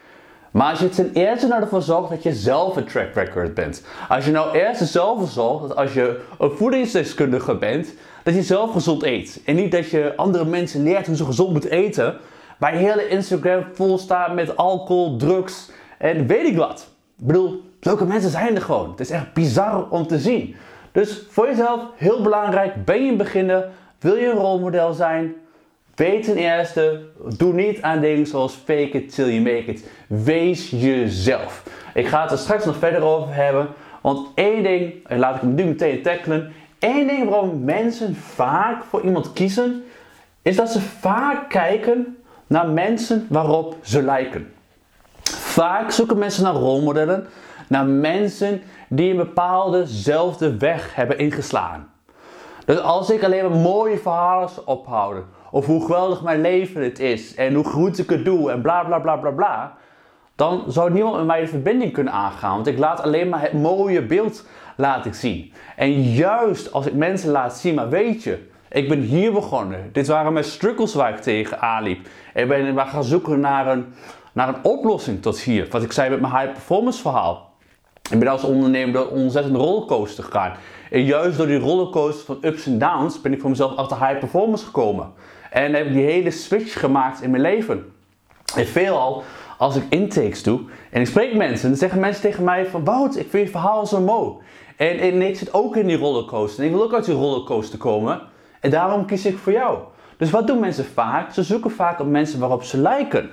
Maar 0.50 0.70
als 0.70 0.78
je 0.78 0.88
ten 0.88 1.10
eerste 1.12 1.46
nou 1.46 1.62
ervoor 1.62 1.82
zorgt 1.82 2.10
dat 2.10 2.22
je 2.22 2.32
zelf 2.32 2.76
een 2.76 2.84
track 2.84 3.14
record 3.14 3.54
bent. 3.54 3.84
Als 4.08 4.24
je 4.24 4.30
nou 4.30 4.58
eerst 4.58 4.86
zelf 4.86 5.30
zorgt 5.30 5.68
dat 5.68 5.76
als 5.76 5.92
je 5.92 6.20
een 6.38 6.50
voedingsdeskundige 6.50 7.54
bent, 7.54 7.94
dat 8.22 8.34
je 8.34 8.42
zelf 8.42 8.72
gezond 8.72 9.02
eet. 9.02 9.40
En 9.44 9.54
niet 9.54 9.72
dat 9.72 9.90
je 9.90 10.12
andere 10.16 10.44
mensen 10.44 10.82
leert 10.82 11.06
hoe 11.06 11.16
ze 11.16 11.24
gezond 11.24 11.52
moeten 11.52 11.70
eten. 11.70 12.16
Waar 12.58 12.72
je 12.72 12.86
hele 12.86 13.08
Instagram 13.08 13.64
vol 13.72 13.98
staat 13.98 14.34
met 14.34 14.56
alcohol, 14.56 15.16
drugs 15.16 15.70
en 15.98 16.26
weet 16.26 16.46
ik 16.46 16.56
wat. 16.56 16.88
Ik 17.18 17.26
bedoel, 17.26 17.62
zulke 17.80 18.04
mensen 18.04 18.30
zijn 18.30 18.54
er 18.54 18.62
gewoon. 18.62 18.90
Het 18.90 19.00
is 19.00 19.10
echt 19.10 19.32
bizar 19.32 19.88
om 19.88 20.06
te 20.06 20.18
zien. 20.18 20.56
Dus 20.92 21.22
voor 21.28 21.46
jezelf, 21.46 21.80
heel 21.96 22.22
belangrijk, 22.22 22.84
ben 22.84 23.04
je 23.04 23.10
een 23.10 23.16
beginner, 23.16 23.68
wil 23.98 24.16
je 24.16 24.26
een 24.26 24.36
rolmodel 24.36 24.92
zijn, 24.92 25.34
Weet 25.94 26.24
ten 26.24 26.36
eerste, 26.36 27.00
doe 27.36 27.52
niet 27.52 27.82
aan 27.82 28.00
dingen 28.00 28.26
zoals 28.26 28.54
fake 28.54 28.90
it 28.90 29.14
till 29.14 29.26
you 29.26 29.40
make 29.40 29.64
it. 29.64 29.90
Wees 30.06 30.70
jezelf. 30.70 31.62
Ik 31.94 32.06
ga 32.06 32.22
het 32.22 32.30
er 32.30 32.38
straks 32.38 32.64
nog 32.64 32.76
verder 32.76 33.02
over 33.02 33.34
hebben. 33.34 33.68
Want 34.00 34.28
één 34.34 34.62
ding, 34.62 34.92
en 35.06 35.18
laat 35.18 35.34
ik 35.34 35.40
hem 35.40 35.54
nu 35.54 35.64
meteen 35.64 36.02
tackelen. 36.02 36.52
Één 36.82 37.06
ding 37.06 37.28
waarom 37.28 37.64
mensen 37.64 38.16
vaak 38.16 38.84
voor 38.84 39.02
iemand 39.02 39.32
kiezen, 39.32 39.84
is 40.42 40.56
dat 40.56 40.70
ze 40.70 40.80
vaak 40.80 41.48
kijken 41.48 42.16
naar 42.46 42.68
mensen 42.68 43.26
waarop 43.28 43.76
ze 43.82 44.02
lijken. 44.02 44.52
Vaak 45.24 45.90
zoeken 45.90 46.18
mensen 46.18 46.42
naar 46.42 46.54
rolmodellen, 46.54 47.26
naar 47.68 47.86
mensen 47.86 48.62
die 48.88 49.10
een 49.10 49.16
bepaaldezelfde 49.16 50.56
weg 50.56 50.94
hebben 50.94 51.18
ingeslagen. 51.18 51.88
Dus 52.64 52.78
als 52.78 53.10
ik 53.10 53.24
alleen 53.24 53.48
maar 53.50 53.58
mooie 53.58 53.98
verhalen 53.98 54.48
ophouden, 54.64 55.24
of 55.50 55.66
hoe 55.66 55.82
geweldig 55.82 56.22
mijn 56.22 56.40
leven 56.40 56.82
het 56.82 56.98
is 56.98 57.34
en 57.34 57.54
hoe 57.54 57.64
goed 57.64 57.98
ik 57.98 58.10
het 58.10 58.24
doe 58.24 58.50
en 58.50 58.62
bla 58.62 58.84
bla 58.84 58.98
bla 58.98 59.16
bla 59.16 59.30
bla, 59.30 59.76
dan 60.36 60.64
zou 60.68 60.92
niemand 60.92 61.16
met 61.16 61.26
mij 61.26 61.40
de 61.40 61.46
verbinding 61.46 61.92
kunnen 61.92 62.12
aangaan. 62.12 62.54
Want 62.54 62.66
ik 62.66 62.78
laat 62.78 63.02
alleen 63.02 63.28
maar 63.28 63.40
het 63.40 63.52
mooie 63.52 64.02
beeld 64.02 64.44
laten 64.76 65.14
zien. 65.14 65.52
En 65.76 66.02
juist 66.02 66.72
als 66.72 66.86
ik 66.86 66.94
mensen 66.94 67.30
laat 67.30 67.56
zien, 67.56 67.74
maar 67.74 67.88
weet 67.88 68.22
je, 68.22 68.50
ik 68.68 68.88
ben 68.88 69.00
hier 69.00 69.32
begonnen. 69.32 69.90
Dit 69.92 70.06
waren 70.06 70.32
mijn 70.32 70.44
struggles 70.44 70.94
waar 70.94 71.10
ik 71.10 71.20
tegen 71.20 71.60
aanliep. 71.60 72.06
Ik 72.34 72.48
ben 72.48 72.74
maar 72.74 72.86
gaan 72.86 73.04
zoeken 73.04 73.40
naar 73.40 73.66
een, 73.66 73.94
naar 74.32 74.48
een 74.48 74.64
oplossing 74.64 75.22
tot 75.22 75.40
hier. 75.40 75.66
Wat 75.70 75.82
ik 75.82 75.92
zei 75.92 76.10
met 76.10 76.20
mijn 76.20 76.36
high 76.36 76.52
performance 76.52 77.00
verhaal. 77.00 77.50
Ik 78.10 78.18
ben 78.18 78.28
als 78.28 78.44
ondernemer 78.44 78.92
door 78.92 79.12
een 79.12 79.22
ontzettende 79.22 79.58
rollercoaster 79.58 80.24
gegaan. 80.24 80.52
En 80.90 81.04
juist 81.04 81.36
door 81.36 81.46
die 81.46 81.58
rollercoaster 81.58 82.24
van 82.24 82.38
ups 82.40 82.66
en 82.66 82.78
downs 82.78 83.20
ben 83.20 83.32
ik 83.32 83.40
voor 83.40 83.50
mezelf 83.50 83.76
achter 83.76 84.06
high 84.06 84.18
performance 84.18 84.64
gekomen. 84.64 85.12
En 85.50 85.74
heb 85.74 85.92
die 85.92 86.04
hele 86.04 86.30
switch 86.30 86.80
gemaakt 86.80 87.22
in 87.22 87.30
mijn 87.30 87.42
leven. 87.42 87.92
En 88.56 88.66
veelal 88.66 89.22
als 89.62 89.76
ik 89.76 89.84
intakes 89.88 90.42
doe 90.42 90.60
en 90.90 91.00
ik 91.00 91.06
spreek 91.06 91.34
mensen, 91.34 91.68
dan 91.68 91.78
zeggen 91.78 92.00
mensen 92.00 92.22
tegen 92.22 92.44
mij 92.44 92.66
van 92.66 92.84
Wout, 92.84 93.16
ik 93.16 93.30
vind 93.30 93.44
je 93.46 93.50
verhaal 93.50 93.86
zo 93.86 94.00
mooi. 94.00 94.32
En, 94.76 94.98
en 94.98 95.22
ik 95.22 95.36
zit 95.36 95.54
ook 95.54 95.76
in 95.76 95.86
die 95.86 95.96
rollercoaster 95.96 96.64
en 96.64 96.70
ik 96.70 96.76
wil 96.76 96.84
ook 96.84 96.94
uit 96.94 97.04
die 97.04 97.14
rollercoaster 97.14 97.78
komen. 97.78 98.20
En 98.60 98.70
daarom 98.70 99.06
kies 99.06 99.26
ik 99.26 99.38
voor 99.38 99.52
jou. 99.52 99.78
Dus 100.16 100.30
wat 100.30 100.46
doen 100.46 100.60
mensen 100.60 100.84
vaak? 100.84 101.32
Ze 101.32 101.42
zoeken 101.42 101.70
vaak 101.70 102.00
op 102.00 102.06
mensen 102.06 102.38
waarop 102.38 102.62
ze 102.62 102.78
lijken. 102.78 103.30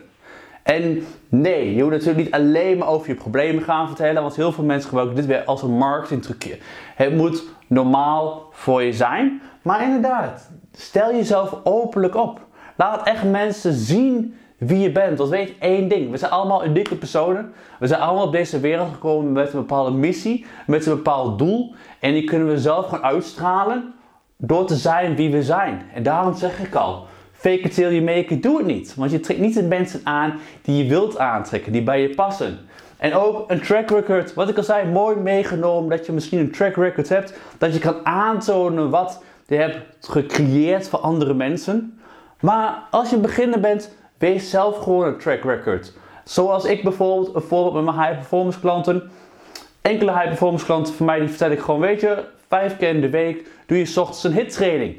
En 0.64 1.04
nee, 1.30 1.76
je 1.76 1.84
moet 1.84 1.92
natuurlijk 1.92 2.24
niet 2.24 2.34
alleen 2.34 2.78
maar 2.78 2.88
over 2.88 3.10
je 3.10 3.16
problemen 3.16 3.64
gaan 3.64 3.88
vertellen, 3.88 4.22
want 4.22 4.36
heel 4.36 4.52
veel 4.52 4.64
mensen 4.64 4.88
gebruiken 4.90 5.16
dit 5.18 5.26
weer 5.26 5.44
als 5.44 5.62
een 5.62 5.78
marketingtrucje. 5.78 6.58
Het 6.96 7.16
moet 7.16 7.44
normaal 7.68 8.50
voor 8.52 8.84
je 8.84 8.94
zijn, 8.94 9.42
maar 9.62 9.84
inderdaad, 9.84 10.50
stel 10.72 11.12
jezelf 11.12 11.56
openlijk 11.64 12.16
op. 12.16 12.40
Laat 12.76 13.08
echt 13.08 13.24
mensen 13.24 13.74
zien 13.74 14.39
wie 14.60 14.80
je 14.80 14.92
bent. 14.92 15.18
Want 15.18 15.30
weet 15.30 15.54
één 15.60 15.88
ding, 15.88 16.12
we 16.12 16.18
zijn 16.18 16.32
allemaal 16.32 16.66
unieke 16.66 16.96
personen. 16.96 17.54
We 17.80 17.88
zijn 17.88 18.02
allemaal 18.02 18.26
op 18.26 18.32
deze 18.32 18.60
wereld 18.60 18.92
gekomen 18.92 19.32
met 19.32 19.54
een 19.54 19.60
bepaalde 19.60 19.92
missie, 19.92 20.46
met 20.68 20.86
een 20.86 20.96
bepaald 20.96 21.40
doel. 21.40 21.74
En 22.00 22.14
die 22.14 22.24
kunnen 22.24 22.48
we 22.48 22.60
zelf 22.60 22.88
gaan 22.88 23.04
uitstralen 23.04 23.94
door 24.38 24.66
te 24.66 24.76
zijn 24.76 25.16
wie 25.16 25.32
we 25.32 25.44
zijn. 25.44 25.82
En 25.94 26.04
daarom 26.04 26.36
zeg 26.36 26.60
ik 26.60 26.76
al, 26.76 27.08
Fake 27.32 27.60
it 27.60 27.74
till 27.74 27.92
you 27.92 28.02
make 28.02 28.34
it, 28.34 28.44
doe 28.44 28.58
het 28.58 28.66
niet. 28.66 28.96
Want 28.96 29.12
je 29.12 29.20
trekt 29.20 29.40
niet 29.40 29.54
de 29.54 29.64
mensen 29.64 30.02
aan 30.04 30.40
die 30.62 30.84
je 30.84 30.90
wilt 30.90 31.18
aantrekken, 31.18 31.72
die 31.72 31.84
bij 31.84 32.02
je 32.02 32.16
passen. 32.16 32.58
En 32.98 33.14
ook 33.14 33.52
een 33.52 33.62
track 33.62 33.90
record, 33.90 34.34
wat 34.34 34.50
ik 34.50 34.58
al 34.58 34.64
zei, 34.64 34.88
mooi 34.88 35.16
meegenomen 35.16 35.90
dat 35.90 36.06
je 36.06 36.12
misschien 36.12 36.40
een 36.40 36.52
track 36.52 36.76
record 36.76 37.10
hebt. 37.10 37.40
Dat 37.58 37.74
je 37.74 37.80
kan 37.80 38.06
aantonen 38.06 38.90
wat 38.90 39.24
je 39.48 39.56
hebt 39.56 39.78
gecreëerd 40.00 40.90
voor 40.90 41.00
andere 41.00 41.34
mensen. 41.34 42.00
Maar 42.40 42.84
als 42.92 43.10
je 43.10 43.18
beginner 43.18 43.60
bent, 43.60 43.96
wees 44.20 44.50
zelf 44.50 44.78
gewoon 44.78 45.06
een 45.06 45.18
track 45.18 45.44
record. 45.44 45.94
Zoals 46.24 46.66
ik 46.66 46.84
bijvoorbeeld, 46.84 47.36
een 47.36 47.42
voorbeeld 47.42 47.74
met 47.74 47.96
mijn 47.96 48.08
high 48.08 48.20
performance 48.20 48.60
klanten. 48.60 49.12
Enkele 49.82 50.12
high 50.12 50.28
performance 50.28 50.66
klanten 50.66 50.94
van 50.94 51.06
mij, 51.06 51.20
die 51.20 51.30
vertel 51.30 51.52
ik 51.52 51.60
gewoon, 51.60 51.80
weet 51.80 52.02
je, 52.02 52.24
vijf 52.48 52.78
keer 52.78 52.90
in 52.90 53.02
de 53.02 53.10
week 53.10 53.48
doe 53.66 53.78
je 53.78 53.86
s 53.86 53.98
ochtends 53.98 54.24
een 54.24 54.34
hit 54.34 54.54
training. 54.54 54.96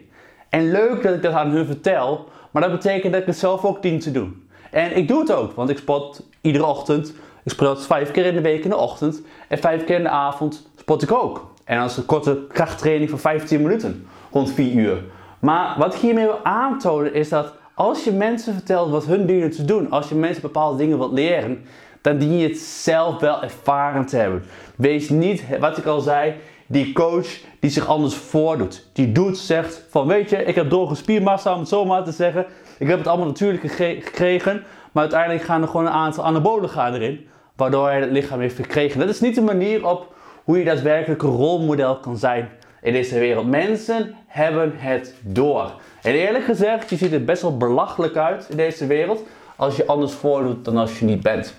En 0.49 0.71
leuk 0.71 1.03
dat 1.03 1.15
ik 1.15 1.23
dat 1.23 1.33
aan 1.33 1.51
hun 1.51 1.67
vertel, 1.67 2.29
maar 2.51 2.63
dat 2.63 2.71
betekent 2.71 3.13
dat 3.13 3.21
ik 3.21 3.27
het 3.27 3.39
zelf 3.39 3.65
ook 3.65 3.83
dien 3.83 3.99
te 3.99 4.11
doen. 4.11 4.49
En 4.71 4.97
ik 4.97 5.09
doe 5.09 5.21
het 5.21 5.33
ook, 5.33 5.53
want 5.53 5.71
ik 5.71 5.79
spot 5.79 6.23
iedere 6.41 6.67
ochtend. 6.67 7.15
Ik 7.45 7.53
spot 7.53 7.87
vijf 7.87 8.11
keer 8.11 8.27
in 8.27 8.35
de 8.35 8.41
week 8.41 8.65
in 8.65 8.71
de 8.71 8.77
ochtend. 8.77 9.23
En 9.49 9.59
vijf 9.59 9.85
keer 9.85 9.97
in 9.97 10.03
de 10.03 10.09
avond 10.09 10.71
spot 10.77 11.03
ik 11.03 11.13
ook. 11.13 11.51
En 11.65 11.79
als 11.79 11.97
een 11.97 12.07
korte 12.07 12.47
krachttraining 12.53 13.11
van 13.11 13.19
15 13.19 13.63
minuten, 13.63 14.07
rond 14.33 14.53
4 14.53 14.73
uur. 14.73 15.03
Maar 15.39 15.75
wat 15.79 15.95
ik 15.95 16.01
hiermee 16.01 16.25
wil 16.25 16.45
aantonen 16.45 17.15
is 17.15 17.29
dat 17.29 17.53
als 17.81 18.05
je 18.05 18.13
mensen 18.13 18.55
vertelt 18.55 18.91
wat 18.91 19.05
hun 19.05 19.27
dienen 19.27 19.51
te 19.51 19.65
doen, 19.65 19.91
als 19.91 20.09
je 20.09 20.15
mensen 20.15 20.43
bepaalde 20.43 20.77
dingen 20.77 20.99
wilt 20.99 21.13
leren, 21.13 21.65
dan 22.01 22.19
dien 22.19 22.39
je 22.39 22.49
het 22.49 22.59
zelf 22.59 23.21
wel 23.21 23.43
ervaren 23.43 24.07
te 24.07 24.17
hebben. 24.17 24.43
Wees 24.77 25.09
niet, 25.09 25.43
wat 25.61 25.79
ik 25.79 25.87
al 25.87 26.01
zei, 26.01 26.35
die 26.67 26.93
coach 26.93 27.27
die 27.61 27.71
zich 27.71 27.87
anders 27.87 28.15
voordoet. 28.15 28.89
Die 28.93 29.13
doet, 29.13 29.39
zegt 29.39 29.85
van 29.91 30.07
weet 30.07 30.31
je, 30.31 30.45
ik 30.45 30.55
heb 30.55 30.71
door 30.71 30.97
spiermassa 30.97 31.53
om 31.53 31.59
het 31.59 31.69
zo 31.69 31.85
maar 31.85 32.05
te 32.05 32.13
zeggen. 32.13 32.47
Ik 32.79 32.89
heb 32.89 32.99
het 32.99 33.07
allemaal 33.07 33.27
natuurlijk 33.27 33.73
gekregen. 33.73 34.65
Maar 34.93 35.03
uiteindelijk 35.03 35.43
gaan 35.43 35.63
er 35.63 35.69
gewoon 35.69 35.87
een 35.87 35.93
aantal 35.93 36.25
anabolen 36.25 36.69
gaan 36.69 36.95
erin. 36.95 37.27
Waardoor 37.57 37.87
hij 37.87 38.01
het 38.01 38.11
lichaam 38.11 38.41
heeft 38.41 38.57
gekregen. 38.57 39.01
Dat 39.01 39.09
is 39.09 39.21
niet 39.21 39.35
de 39.35 39.41
manier 39.41 39.87
op 39.87 40.15
hoe 40.45 40.59
je 40.59 40.65
daadwerkelijk 40.65 41.23
een 41.23 41.31
rolmodel 41.31 41.99
kan 41.99 42.17
zijn 42.17 42.49
in 42.83 42.93
deze 42.93 43.19
wereld. 43.19 43.47
Mensen 43.47 44.15
hebben 44.27 44.73
het 44.77 45.15
door. 45.21 45.73
En 46.03 46.13
eerlijk 46.13 46.45
gezegd, 46.45 46.91
je 46.91 46.97
ziet 46.97 47.13
er 47.13 47.25
best 47.25 47.43
wel 47.43 47.57
belachelijk 47.57 48.17
uit 48.17 48.47
in 48.51 48.57
deze 48.57 48.87
wereld 48.87 49.23
als 49.57 49.77
je 49.77 49.87
anders 49.87 50.13
voordoet 50.13 50.65
dan 50.65 50.77
als 50.77 50.99
je 50.99 51.05
niet 51.05 51.23
bent. 51.23 51.55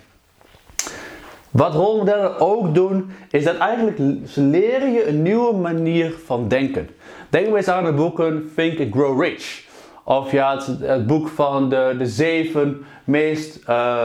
Wat 1.52 1.74
rolmodellen 1.74 2.40
ook 2.40 2.76
doen, 2.76 3.12
is 3.30 3.44
dat 3.44 3.58
eigenlijk 3.58 3.98
ze 4.28 4.42
leren 4.42 4.92
je 4.92 5.08
een 5.08 5.22
nieuwe 5.22 5.54
manier 5.54 6.14
van 6.26 6.48
denken. 6.48 6.90
Denk 7.30 7.48
maar 7.48 7.58
eens 7.58 7.68
aan 7.68 7.86
de 7.86 7.94
boeken 7.94 8.52
Think 8.56 8.80
and 8.80 8.92
Grow 8.92 9.22
Rich. 9.22 9.70
Of 10.04 10.32
ja, 10.32 10.62
het, 10.82 11.08
boek 11.08 11.28
van 11.28 11.70
de, 11.70 11.96
de 11.98 12.06
zeven 12.06 12.86
meest 13.04 13.60
uh, 13.70 14.04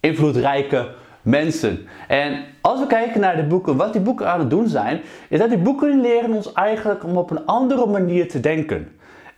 invloedrijke 0.00 0.88
mensen. 1.28 1.86
En 2.08 2.44
als 2.60 2.80
we 2.80 2.86
kijken 2.86 3.20
naar 3.20 3.36
de 3.36 3.46
boeken, 3.46 3.76
wat 3.76 3.92
die 3.92 4.02
boeken 4.02 4.30
aan 4.30 4.38
het 4.38 4.50
doen 4.50 4.68
zijn, 4.68 5.00
is 5.28 5.38
dat 5.38 5.48
die 5.48 5.58
boeken 5.58 6.00
leren 6.00 6.32
ons 6.32 6.52
eigenlijk 6.52 7.04
om 7.04 7.16
op 7.16 7.30
een 7.30 7.46
andere 7.46 7.86
manier 7.86 8.28
te 8.28 8.40
denken. 8.40 8.88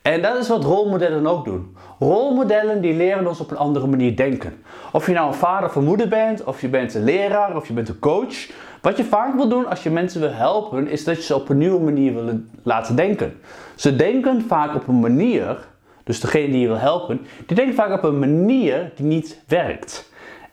En 0.02 0.22
dat 0.22 0.36
is 0.36 0.48
wat 0.48 0.64
rolmodellen 0.64 1.26
ook 1.26 1.44
doen. 1.44 1.76
Rolmodellen 1.98 2.80
die 2.80 2.94
leren 2.94 3.26
ons 3.26 3.40
op 3.40 3.50
een 3.50 3.56
andere 3.56 3.86
manier 3.86 4.16
denken. 4.16 4.52
Of 4.92 5.06
je 5.06 5.12
nou 5.12 5.28
een 5.28 5.34
vader 5.34 5.68
of 5.68 5.80
moeder 5.80 6.08
bent, 6.08 6.44
of 6.44 6.60
je 6.60 6.68
bent 6.68 6.94
een 6.94 7.04
leraar, 7.04 7.56
of 7.56 7.66
je 7.66 7.72
bent 7.72 7.88
een 7.88 7.98
coach. 7.98 8.50
Wat 8.82 8.96
je 8.96 9.04
vaak 9.04 9.34
wil 9.34 9.48
doen 9.48 9.66
als 9.66 9.82
je 9.82 9.90
mensen 9.90 10.20
wil 10.20 10.32
helpen, 10.32 10.88
is 10.88 11.04
dat 11.04 11.16
je 11.16 11.22
ze 11.22 11.34
op 11.34 11.48
een 11.48 11.58
nieuwe 11.58 11.80
manier 11.80 12.14
wil 12.14 12.40
laten 12.62 12.96
denken. 12.96 13.40
Ze 13.74 13.96
denken 13.96 14.42
vaak 14.42 14.74
op 14.74 14.88
een 14.88 15.00
manier, 15.00 15.58
dus 16.04 16.20
degene 16.20 16.50
die 16.50 16.60
je 16.60 16.66
wil 16.66 16.78
helpen, 16.78 17.20
die 17.46 17.56
denkt 17.56 17.74
vaak 17.74 17.92
op 17.92 18.04
een 18.04 18.18
manier 18.18 18.92
die 18.94 19.06
niet 19.06 19.42
werkt. 19.46 20.09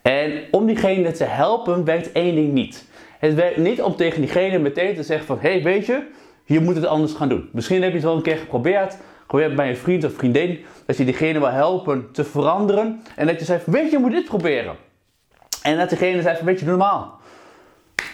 En 0.08 0.42
om 0.50 0.66
diegene 0.66 1.10
te 1.12 1.24
helpen 1.24 1.84
werkt 1.84 2.12
één 2.12 2.34
ding 2.34 2.52
niet. 2.52 2.84
Het 3.18 3.34
werkt 3.34 3.56
niet 3.56 3.82
om 3.82 3.96
tegen 3.96 4.20
diegene 4.20 4.58
meteen 4.58 4.94
te 4.94 5.02
zeggen 5.02 5.26
van, 5.26 5.38
hé 5.40 5.50
hey, 5.50 5.62
weet 5.62 5.86
je, 5.86 6.02
je 6.44 6.60
moet 6.60 6.74
het 6.74 6.86
anders 6.86 7.12
gaan 7.12 7.28
doen. 7.28 7.48
Misschien 7.52 7.82
heb 7.82 7.90
je 7.90 7.96
het 7.96 8.04
wel 8.04 8.16
een 8.16 8.22
keer 8.22 8.36
geprobeerd, 8.36 8.96
geprobeerd 9.20 9.56
bij 9.56 9.68
een 9.68 9.76
vriend 9.76 10.04
of 10.04 10.12
vriendin, 10.12 10.64
dat 10.86 10.96
je 10.96 11.04
diegene 11.04 11.38
wil 11.38 11.50
helpen 11.50 12.08
te 12.12 12.24
veranderen. 12.24 13.02
En 13.16 13.26
dat 13.26 13.38
je 13.38 13.44
zegt, 13.44 13.66
weet 13.66 13.84
je, 13.84 13.90
je 13.90 13.98
moet 13.98 14.10
dit 14.10 14.24
proberen. 14.24 14.76
En 15.62 15.76
dat 15.76 15.88
diegene 15.88 16.22
zegt, 16.22 16.42
weet 16.42 16.60
je, 16.60 16.66
normaal. 16.66 17.18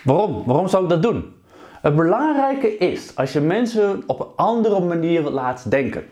Waarom? 0.04 0.42
Waarom 0.46 0.68
zou 0.68 0.82
ik 0.82 0.88
dat 0.88 1.02
doen? 1.02 1.34
Het 1.84 1.96
belangrijke 1.96 2.76
is, 2.76 3.12
als 3.16 3.32
je 3.32 3.40
mensen 3.40 4.02
op 4.06 4.20
een 4.20 4.26
andere 4.36 4.80
manier 4.80 5.22
laten 5.22 5.70
denken. 5.70 6.04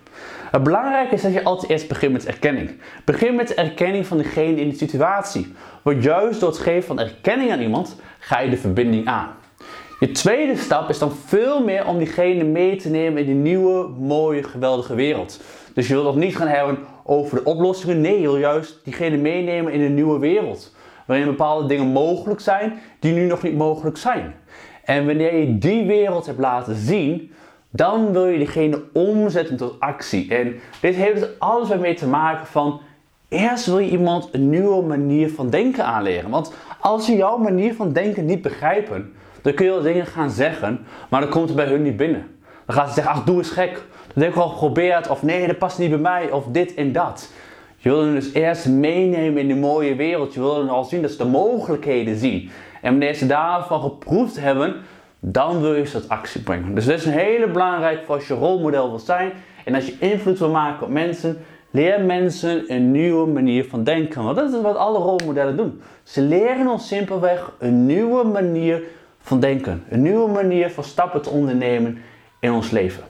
Het 0.50 0.62
belangrijke 0.62 1.14
is 1.14 1.22
dat 1.22 1.32
je 1.32 1.44
altijd 1.44 1.70
eerst 1.70 1.88
begint 1.88 2.12
met 2.12 2.26
erkenning. 2.26 2.70
Begin 3.04 3.34
met 3.34 3.48
de 3.48 3.54
erkenning 3.54 4.06
van 4.06 4.16
degene 4.16 4.60
in 4.60 4.68
de 4.68 4.76
situatie. 4.76 5.54
Want 5.82 6.02
juist 6.02 6.40
door 6.40 6.48
het 6.48 6.58
geven 6.58 6.82
van 6.82 6.98
erkenning 6.98 7.52
aan 7.52 7.60
iemand, 7.60 7.96
ga 8.18 8.40
je 8.40 8.50
de 8.50 8.56
verbinding 8.56 9.06
aan. 9.06 9.28
Je 10.00 10.10
tweede 10.10 10.56
stap 10.56 10.88
is 10.88 10.98
dan 10.98 11.12
veel 11.12 11.64
meer 11.64 11.86
om 11.86 11.98
diegene 11.98 12.44
mee 12.44 12.76
te 12.76 12.88
nemen 12.88 13.20
in 13.20 13.26
die 13.26 13.34
nieuwe, 13.34 13.88
mooie, 13.98 14.42
geweldige 14.42 14.94
wereld. 14.94 15.40
Dus 15.74 15.88
je 15.88 15.94
wilt 15.94 16.06
nog 16.06 16.16
niet 16.16 16.36
gaan 16.36 16.48
hebben 16.48 16.78
over 17.04 17.36
de 17.36 17.44
oplossingen. 17.44 18.00
Nee, 18.00 18.20
je 18.20 18.26
wil 18.26 18.38
juist 18.38 18.80
diegene 18.84 19.16
meenemen 19.16 19.72
in 19.72 19.80
een 19.80 19.94
nieuwe 19.94 20.18
wereld. 20.18 20.74
Waarin 21.06 21.26
bepaalde 21.26 21.68
dingen 21.68 21.86
mogelijk 21.86 22.40
zijn 22.40 22.80
die 22.98 23.12
nu 23.12 23.26
nog 23.26 23.42
niet 23.42 23.56
mogelijk 23.56 23.96
zijn. 23.96 24.34
En 24.84 25.06
wanneer 25.06 25.34
je 25.36 25.58
die 25.58 25.86
wereld 25.86 26.26
hebt 26.26 26.38
laten 26.38 26.76
zien, 26.76 27.32
dan 27.70 28.12
wil 28.12 28.26
je 28.26 28.38
diegene 28.38 28.82
omzetten 28.92 29.56
tot 29.56 29.80
actie. 29.80 30.34
En 30.34 30.54
dit 30.80 30.94
heeft 30.94 31.20
dus 31.20 31.28
alles 31.38 31.68
mee 31.68 31.94
te 31.94 32.06
maken 32.06 32.46
van 32.46 32.80
Eerst 33.32 33.66
wil 33.66 33.78
je 33.78 33.90
iemand 33.90 34.28
een 34.32 34.50
nieuwe 34.50 34.82
manier 34.82 35.30
van 35.30 35.50
denken 35.50 35.84
aanleren. 35.84 36.30
Want 36.30 36.54
als 36.80 37.04
ze 37.04 37.16
jouw 37.16 37.36
manier 37.36 37.74
van 37.74 37.92
denken 37.92 38.26
niet 38.26 38.42
begrijpen, 38.42 39.12
dan 39.42 39.54
kun 39.54 39.64
je 39.64 39.70
wel 39.70 39.82
dingen 39.82 40.06
gaan 40.06 40.30
zeggen, 40.30 40.86
maar 41.10 41.20
dan 41.20 41.30
komt 41.30 41.48
het 41.48 41.56
bij 41.56 41.66
hun 41.66 41.82
niet 41.82 41.96
binnen. 41.96 42.26
Dan 42.66 42.76
gaan 42.76 42.88
ze 42.88 42.94
zeggen, 42.94 43.12
ach 43.12 43.24
doe 43.24 43.36
eens 43.36 43.50
gek. 43.50 43.72
Dat 44.14 44.24
heb 44.24 44.32
ik 44.32 44.38
al 44.38 44.48
geprobeerd, 44.48 45.08
of 45.08 45.22
nee, 45.22 45.46
dat 45.46 45.58
past 45.58 45.78
niet 45.78 45.90
bij 45.90 45.98
mij, 45.98 46.30
of 46.30 46.44
dit 46.46 46.74
en 46.74 46.92
dat. 46.92 47.30
Je 47.76 47.88
wil 47.88 48.00
hen 48.00 48.14
dus 48.14 48.32
eerst 48.32 48.68
meenemen 48.68 49.40
in 49.40 49.48
de 49.48 49.54
mooie 49.54 49.94
wereld. 49.94 50.34
Je 50.34 50.40
wil 50.40 50.58
hen 50.58 50.68
al 50.68 50.84
zien 50.84 51.02
dat 51.02 51.10
ze 51.10 51.16
de 51.16 51.24
mogelijkheden 51.24 52.16
zien. 52.16 52.50
En 52.82 52.90
wanneer 52.90 53.14
ze 53.14 53.26
daarvan 53.26 53.80
geproefd 53.80 54.40
hebben, 54.40 54.76
dan 55.20 55.60
wil 55.60 55.74
je 55.74 55.86
ze 55.86 56.00
tot 56.00 56.08
actie 56.08 56.42
brengen. 56.42 56.74
Dus 56.74 56.84
dat 56.84 56.98
is 56.98 57.04
een 57.04 57.12
hele 57.12 57.48
belangrijk 57.48 58.04
voor 58.04 58.14
als 58.14 58.26
je 58.26 58.34
rolmodel 58.34 58.88
wil 58.88 58.98
zijn. 58.98 59.32
En 59.64 59.74
als 59.74 59.86
je 59.86 59.96
invloed 59.98 60.38
wil 60.38 60.50
maken 60.50 60.86
op 60.86 60.92
mensen, 60.92 61.44
leer 61.70 62.00
mensen 62.00 62.72
een 62.72 62.90
nieuwe 62.90 63.26
manier 63.26 63.64
van 63.64 63.84
denken. 63.84 64.22
Want 64.22 64.36
dat 64.36 64.52
is 64.52 64.60
wat 64.60 64.76
alle 64.76 64.98
rolmodellen 64.98 65.56
doen. 65.56 65.82
Ze 66.02 66.20
leren 66.20 66.66
ons 66.66 66.88
simpelweg 66.88 67.52
een 67.58 67.86
nieuwe 67.86 68.24
manier 68.24 68.82
van 69.20 69.40
denken. 69.40 69.84
Een 69.88 70.02
nieuwe 70.02 70.30
manier 70.30 70.70
van 70.70 70.84
stappen 70.84 71.22
te 71.22 71.30
ondernemen 71.30 71.98
in 72.40 72.52
ons 72.52 72.70
leven. 72.70 73.02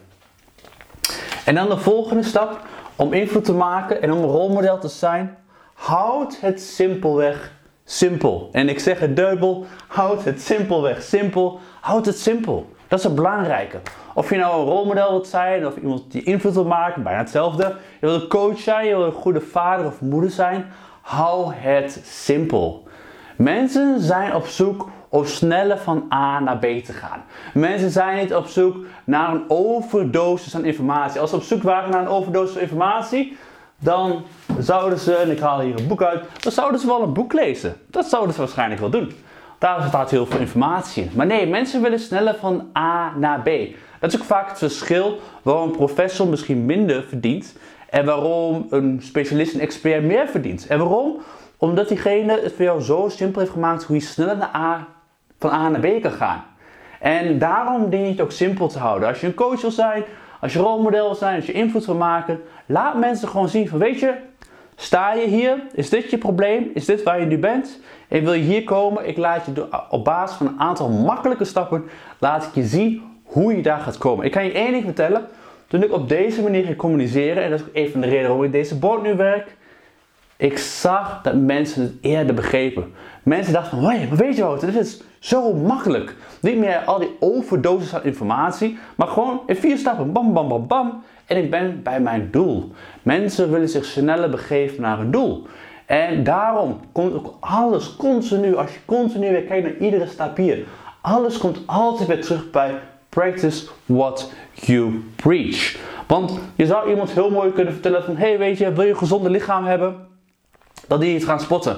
En 1.44 1.54
dan 1.54 1.68
de 1.68 1.78
volgende 1.78 2.22
stap 2.22 2.60
om 2.96 3.12
invloed 3.12 3.44
te 3.44 3.54
maken 3.54 4.02
en 4.02 4.12
om 4.12 4.18
een 4.18 4.28
rolmodel 4.28 4.78
te 4.78 4.88
zijn. 4.88 5.36
Houd 5.74 6.40
het 6.40 6.60
simpelweg 6.60 7.52
simpel. 7.84 8.48
En 8.52 8.68
ik 8.68 8.78
zeg 8.78 8.98
het 8.98 9.16
dubbel, 9.16 9.66
houd 9.88 10.24
het 10.24 10.40
simpelweg 10.40 11.02
simpel. 11.02 11.60
Houd 11.80 12.06
het 12.06 12.18
simpel. 12.18 12.70
Dat 12.88 12.98
is 12.98 13.04
het 13.04 13.14
belangrijke. 13.14 13.80
Of 14.14 14.30
je 14.30 14.36
nou 14.36 14.60
een 14.60 14.66
rolmodel 14.66 15.10
wilt 15.10 15.26
zijn, 15.26 15.66
of 15.66 15.76
iemand 15.76 16.12
die 16.12 16.22
invloed 16.22 16.54
wil 16.54 16.64
maken, 16.64 17.02
bijna 17.02 17.18
hetzelfde. 17.18 17.76
Je 18.00 18.06
wilt 18.06 18.22
een 18.22 18.28
coach 18.28 18.58
zijn, 18.58 18.86
je 18.86 18.96
wilt 18.96 19.14
een 19.14 19.20
goede 19.20 19.40
vader 19.40 19.86
of 19.86 20.00
moeder 20.00 20.30
zijn. 20.30 20.66
Hou 21.00 21.52
het 21.54 22.00
simpel. 22.04 22.88
Mensen 23.36 24.00
zijn 24.00 24.34
op 24.34 24.46
zoek 24.46 24.88
om 25.08 25.24
sneller 25.24 25.78
van 25.78 26.06
A 26.12 26.40
naar 26.40 26.58
B 26.58 26.62
te 26.62 26.92
gaan. 26.92 27.22
Mensen 27.54 27.90
zijn 27.90 28.18
niet 28.18 28.34
op 28.34 28.46
zoek 28.46 28.76
naar 29.04 29.32
een 29.32 29.44
overdosis 29.48 30.56
aan 30.56 30.64
informatie. 30.64 31.20
Als 31.20 31.30
ze 31.30 31.36
op 31.36 31.42
zoek 31.42 31.62
waren 31.62 31.90
naar 31.90 32.00
een 32.00 32.08
overdosis 32.08 32.56
aan 32.56 32.62
informatie, 32.62 33.36
dan 33.78 34.22
zouden 34.58 34.98
ze, 34.98 35.14
en 35.14 35.30
ik 35.30 35.40
haal 35.40 35.60
hier 35.60 35.78
een 35.78 35.86
boek 35.86 36.02
uit, 36.02 36.24
dan 36.40 36.52
zouden 36.52 36.80
ze 36.80 36.86
wel 36.86 37.02
een 37.02 37.12
boek 37.12 37.32
lezen. 37.32 37.76
Dat 37.86 38.06
zouden 38.06 38.34
ze 38.34 38.40
waarschijnlijk 38.40 38.80
wel 38.80 38.90
doen. 38.90 39.12
Daar 39.58 39.82
staat 39.88 40.10
heel 40.10 40.26
veel 40.26 40.40
informatie 40.40 41.02
in. 41.02 41.10
Maar 41.14 41.26
nee, 41.26 41.46
mensen 41.46 41.82
willen 41.82 41.98
sneller 41.98 42.34
van 42.34 42.68
A 42.78 43.12
naar 43.16 43.40
B. 43.40 43.50
Dat 44.00 44.12
is 44.12 44.20
ook 44.20 44.26
vaak 44.26 44.48
het 44.48 44.58
verschil 44.58 45.20
waarom 45.42 45.68
een 45.68 45.76
professor 45.76 46.26
misschien 46.26 46.66
minder 46.66 47.02
verdient 47.02 47.56
en 47.90 48.04
waarom 48.04 48.66
een 48.70 49.00
specialist, 49.02 49.54
een 49.54 49.60
expert 49.60 50.02
meer 50.02 50.28
verdient. 50.28 50.66
En 50.66 50.78
waarom? 50.78 51.16
Omdat 51.56 51.88
diegene 51.88 52.40
het 52.42 52.52
voor 52.52 52.64
jou 52.64 52.80
zo 52.80 53.08
simpel 53.08 53.40
heeft 53.40 53.52
gemaakt 53.52 53.84
hoe 53.84 53.96
je 53.96 54.02
sneller 54.02 54.50
A, 54.54 54.86
van 55.38 55.50
A 55.50 55.68
naar 55.68 55.80
B 55.80 56.02
kan 56.02 56.12
gaan. 56.12 56.44
En 57.00 57.38
daarom 57.38 57.90
dien 57.90 58.02
je 58.02 58.10
het 58.10 58.20
ook 58.20 58.32
simpel 58.32 58.68
te 58.68 58.78
houden. 58.78 59.08
Als 59.08 59.20
je 59.20 59.26
een 59.26 59.34
coach 59.34 59.60
wil 59.60 59.70
zijn, 59.70 60.04
als 60.42 60.52
je 60.52 60.58
rolmodel 60.58 61.06
wil 61.06 61.14
zijn, 61.14 61.36
als 61.36 61.46
je 61.46 61.52
invloed 61.52 61.86
wil 61.86 61.94
maken, 61.94 62.40
laat 62.66 62.98
mensen 62.98 63.28
gewoon 63.28 63.48
zien 63.48 63.68
van 63.68 63.78
weet 63.78 64.00
je, 64.00 64.14
sta 64.76 65.12
je 65.12 65.26
hier, 65.26 65.62
is 65.74 65.90
dit 65.90 66.10
je 66.10 66.18
probleem, 66.18 66.70
is 66.74 66.84
dit 66.84 67.02
waar 67.02 67.20
je 67.20 67.26
nu 67.26 67.38
bent? 67.38 67.80
En 68.08 68.24
wil 68.24 68.32
je 68.32 68.42
hier 68.42 68.64
komen, 68.64 69.08
ik 69.08 69.16
laat 69.16 69.46
je 69.46 69.66
op 69.90 70.04
basis 70.04 70.36
van 70.36 70.46
een 70.46 70.60
aantal 70.60 70.88
makkelijke 70.88 71.44
stappen, 71.44 71.84
laat 72.18 72.44
ik 72.44 72.54
je 72.54 72.64
zien 72.64 73.02
hoe 73.24 73.56
je 73.56 73.62
daar 73.62 73.78
gaat 73.78 73.98
komen. 73.98 74.24
Ik 74.24 74.30
kan 74.30 74.44
je 74.44 74.52
één 74.52 74.72
ding 74.72 74.84
vertellen, 74.84 75.26
toen 75.66 75.82
ik 75.82 75.92
op 75.92 76.08
deze 76.08 76.42
manier 76.42 76.64
ging 76.64 76.76
communiceren, 76.76 77.42
en 77.42 77.50
dat 77.50 77.60
is 77.60 77.66
ook 77.66 77.74
een 77.74 77.90
van 77.90 78.00
de 78.00 78.06
redenen 78.06 78.28
waarom 78.28 78.44
ik 78.44 78.52
deze 78.52 78.78
board 78.78 79.02
nu 79.02 79.14
werk, 79.14 79.56
ik 80.42 80.58
zag 80.58 81.20
dat 81.22 81.34
mensen 81.34 81.82
het 81.82 81.92
eerder 82.00 82.34
begrepen. 82.34 82.92
Mensen 83.22 83.52
dachten 83.52 83.78
hé, 83.78 84.06
maar 84.08 84.16
weet 84.16 84.36
je 84.36 84.44
wat, 84.44 84.60
dit 84.60 84.74
is 84.74 85.02
zo 85.18 85.52
makkelijk. 85.52 86.16
Niet 86.40 86.58
meer 86.58 86.78
al 86.78 86.98
die 86.98 87.16
overdosis 87.20 87.94
aan 87.94 88.04
informatie, 88.04 88.78
maar 88.96 89.06
gewoon 89.06 89.40
in 89.46 89.56
vier 89.56 89.78
stappen, 89.78 90.12
bam, 90.12 90.32
bam, 90.32 90.48
bam, 90.48 90.66
bam. 90.66 91.02
En 91.26 91.36
ik 91.36 91.50
ben 91.50 91.82
bij 91.82 92.00
mijn 92.00 92.28
doel. 92.30 92.70
Mensen 93.02 93.50
willen 93.50 93.68
zich 93.68 93.84
sneller 93.84 94.30
begeven 94.30 94.82
naar 94.82 95.00
een 95.00 95.10
doel. 95.10 95.46
En 95.86 96.24
daarom 96.24 96.80
komt 96.92 97.14
ook 97.14 97.34
alles 97.40 97.96
continu, 97.96 98.56
als 98.56 98.72
je 98.72 98.78
continu 98.84 99.30
weer 99.30 99.42
kijkt 99.42 99.64
naar 99.64 99.86
iedere 99.86 100.06
stap 100.06 100.36
hier, 100.36 100.64
alles 101.00 101.38
komt 101.38 101.60
altijd 101.66 102.08
weer 102.08 102.22
terug 102.22 102.50
bij 102.50 102.74
practice 103.08 103.66
what 103.86 104.32
you 104.54 105.04
preach. 105.16 105.76
Want 106.06 106.38
je 106.56 106.66
zou 106.66 106.90
iemand 106.90 107.10
heel 107.10 107.30
mooi 107.30 107.52
kunnen 107.52 107.72
vertellen 107.72 108.04
van, 108.04 108.16
hey 108.16 108.38
weet 108.38 108.58
je, 108.58 108.72
wil 108.72 108.84
je 108.84 108.90
een 108.90 108.96
gezonde 108.96 109.30
lichaam 109.30 109.64
hebben? 109.64 110.11
Dan 110.92 111.00
die 111.00 111.14
het 111.14 111.24
gaan 111.24 111.40
spotten. 111.40 111.76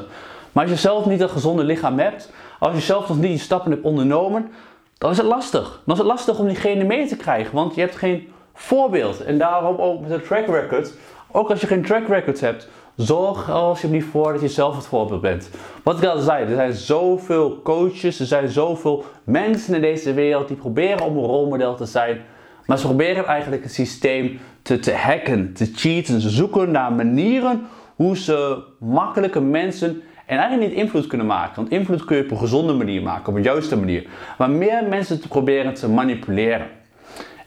Maar 0.52 0.62
als 0.62 0.72
je 0.72 0.78
zelf 0.78 1.06
niet 1.06 1.20
een 1.20 1.28
gezonde 1.28 1.64
lichaam 1.64 1.98
hebt, 1.98 2.32
als 2.58 2.74
je 2.74 2.80
zelf 2.80 3.08
nog 3.08 3.18
niet 3.18 3.30
die 3.30 3.38
stappen 3.38 3.70
hebt 3.70 3.84
ondernomen, 3.84 4.50
dan 4.98 5.10
is 5.10 5.16
het 5.16 5.26
lastig. 5.26 5.82
Dan 5.84 5.94
is 5.94 6.00
het 6.00 6.10
lastig 6.10 6.38
om 6.38 6.46
diegene 6.46 6.84
mee 6.84 7.06
te 7.06 7.16
krijgen, 7.16 7.54
want 7.54 7.74
je 7.74 7.80
hebt 7.80 7.96
geen 7.96 8.28
voorbeeld. 8.54 9.24
En 9.24 9.38
daarom 9.38 9.76
ook 9.76 10.00
met 10.00 10.10
een 10.10 10.22
track 10.22 10.46
record, 10.46 10.92
ook 11.32 11.50
als 11.50 11.60
je 11.60 11.66
geen 11.66 11.84
track 11.84 12.08
record 12.08 12.40
hebt, 12.40 12.68
zorg 12.96 13.50
alsjeblieft 13.50 14.06
voor 14.06 14.32
dat 14.32 14.40
je 14.40 14.48
zelf 14.48 14.76
het 14.76 14.86
voorbeeld 14.86 15.20
bent. 15.20 15.50
Wat 15.82 15.98
ik 15.98 16.04
al 16.04 16.18
zei, 16.18 16.44
er 16.44 16.54
zijn 16.54 16.72
zoveel 16.72 17.60
coaches, 17.62 18.20
er 18.20 18.26
zijn 18.26 18.48
zoveel 18.48 19.04
mensen 19.24 19.74
in 19.74 19.80
deze 19.80 20.12
wereld 20.12 20.48
die 20.48 20.56
proberen 20.56 21.06
om 21.06 21.16
een 21.16 21.24
rolmodel 21.24 21.74
te 21.74 21.86
zijn. 21.86 22.20
Maar 22.66 22.78
ze 22.78 22.86
proberen 22.86 23.26
eigenlijk 23.26 23.62
het 23.62 23.72
systeem 23.72 24.40
te, 24.62 24.78
te 24.78 24.92
hacken, 24.92 25.52
te 25.52 25.70
cheaten. 25.74 26.20
Ze 26.20 26.30
zoeken 26.30 26.70
naar 26.70 26.92
manieren 26.92 27.66
hoe 27.96 28.16
ze 28.16 28.62
makkelijke 28.78 29.40
mensen 29.40 30.02
en 30.26 30.38
eigenlijk 30.38 30.70
niet 30.70 30.80
invloed 30.80 31.06
kunnen 31.06 31.26
maken. 31.26 31.56
Want 31.56 31.70
invloed 31.70 32.04
kun 32.04 32.16
je 32.16 32.22
op 32.22 32.30
een 32.30 32.38
gezonde 32.38 32.72
manier 32.72 33.02
maken, 33.02 33.28
op 33.28 33.34
een 33.34 33.42
juiste 33.42 33.76
manier. 33.76 34.06
Maar 34.38 34.50
meer 34.50 34.84
mensen 34.88 35.20
te 35.20 35.28
proberen 35.28 35.74
te 35.74 35.88
manipuleren. 35.88 36.66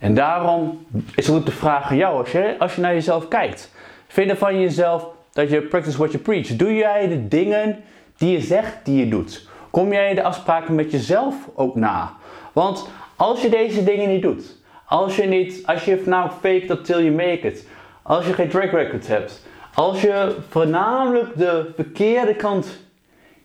En 0.00 0.14
daarom 0.14 0.86
is 1.14 1.26
het 1.26 1.36
ook 1.36 1.46
de 1.46 1.52
vraag 1.52 1.90
aan 1.90 1.96
jou, 1.96 2.18
als 2.18 2.32
je, 2.32 2.56
als 2.58 2.74
je 2.74 2.80
naar 2.80 2.94
jezelf 2.94 3.28
kijkt. 3.28 3.72
Vind 4.06 4.30
je 4.30 4.36
van 4.36 4.60
jezelf 4.60 5.06
dat 5.32 5.50
je 5.50 5.62
practice 5.62 5.98
what 5.98 6.12
you 6.12 6.22
preach? 6.22 6.46
Doe 6.46 6.74
jij 6.74 7.08
de 7.08 7.28
dingen 7.28 7.76
die 8.16 8.32
je 8.32 8.40
zegt 8.40 8.84
die 8.84 8.98
je 8.98 9.08
doet? 9.08 9.48
Kom 9.70 9.92
jij 9.92 10.14
de 10.14 10.22
afspraken 10.22 10.74
met 10.74 10.90
jezelf 10.90 11.34
ook 11.54 11.74
na? 11.74 12.12
Want 12.52 12.88
als 13.16 13.42
je 13.42 13.48
deze 13.48 13.84
dingen 13.84 14.08
niet 14.08 14.22
doet, 14.22 14.56
als 14.84 15.16
je 15.16 15.22
niet, 15.26 15.62
als 15.66 15.84
je 15.84 16.02
nou 16.04 16.30
fake 16.30 16.64
dat 16.66 16.84
till 16.84 17.02
you 17.02 17.10
make 17.10 17.40
it, 17.40 17.68
als 18.02 18.26
je 18.26 18.32
geen 18.32 18.48
track 18.48 18.70
record 18.70 19.06
hebt, 19.06 19.46
als 19.78 20.00
je 20.00 20.36
voornamelijk 20.48 21.36
de 21.36 21.70
verkeerde 21.74 22.34
kant 22.34 22.78